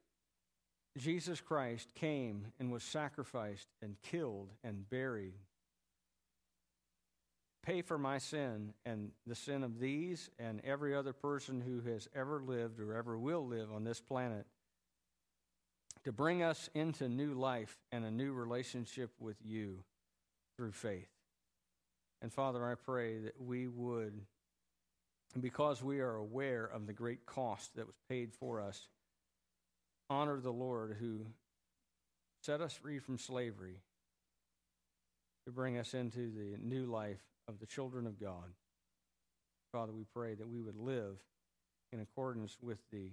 Jesus 0.97 1.41
Christ 1.41 1.95
came 1.95 2.47
and 2.59 2.71
was 2.71 2.83
sacrificed 2.83 3.67
and 3.81 3.95
killed 4.03 4.51
and 4.63 4.87
buried. 4.89 5.33
Pay 7.63 7.81
for 7.81 7.97
my 7.97 8.17
sin 8.17 8.73
and 8.85 9.11
the 9.25 9.35
sin 9.35 9.63
of 9.63 9.79
these 9.79 10.29
and 10.37 10.61
every 10.63 10.95
other 10.95 11.13
person 11.13 11.61
who 11.61 11.89
has 11.89 12.07
ever 12.13 12.41
lived 12.45 12.79
or 12.79 12.93
ever 12.95 13.17
will 13.17 13.47
live 13.47 13.71
on 13.73 13.83
this 13.83 14.01
planet. 14.01 14.45
To 16.03 16.11
bring 16.11 16.43
us 16.43 16.69
into 16.75 17.07
new 17.07 17.33
life 17.33 17.77
and 17.91 18.03
a 18.03 18.11
new 18.11 18.33
relationship 18.33 19.11
with 19.19 19.37
you 19.43 19.83
through 20.57 20.73
faith. 20.73 21.07
And 22.21 22.31
Father, 22.31 22.69
I 22.69 22.75
pray 22.75 23.19
that 23.19 23.41
we 23.41 23.67
would, 23.67 24.13
because 25.39 25.81
we 25.81 26.01
are 26.01 26.15
aware 26.15 26.65
of 26.65 26.85
the 26.85 26.93
great 26.93 27.25
cost 27.25 27.75
that 27.75 27.87
was 27.87 27.95
paid 28.09 28.33
for 28.33 28.61
us, 28.61 28.89
honor 30.13 30.39
the 30.39 30.51
Lord 30.51 30.95
who 30.99 31.25
set 32.43 32.61
us 32.61 32.73
free 32.73 32.99
from 32.99 33.17
slavery 33.17 33.81
to 35.45 35.51
bring 35.51 35.77
us 35.77 35.93
into 35.93 36.31
the 36.31 36.57
new 36.61 36.85
life 36.85 37.23
of 37.47 37.59
the 37.59 37.65
children 37.65 38.05
of 38.05 38.19
God. 38.19 38.53
Father, 39.71 39.91
we 39.91 40.05
pray 40.13 40.35
that 40.35 40.47
we 40.47 40.61
would 40.61 40.77
live 40.77 41.17
in 41.91 41.99
accordance 41.99 42.57
with 42.61 42.77
the 42.91 43.11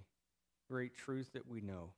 great 0.69 0.95
truth 0.95 1.31
that 1.33 1.47
we 1.47 1.59
know 1.59 1.89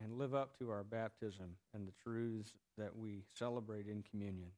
and 0.00 0.18
live 0.18 0.34
up 0.34 0.58
to 0.58 0.70
our 0.70 0.84
baptism 0.84 1.56
and 1.74 1.88
the 1.88 1.92
truths 2.04 2.52
that 2.76 2.96
we 2.96 3.24
celebrate 3.34 3.86
in 3.86 4.04
communion. 4.10 4.50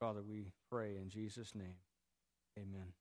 Father, 0.00 0.22
we 0.22 0.52
pray 0.70 0.96
in 0.96 1.08
Jesus' 1.08 1.54
name. 1.54 1.78
Amen. 2.58 2.92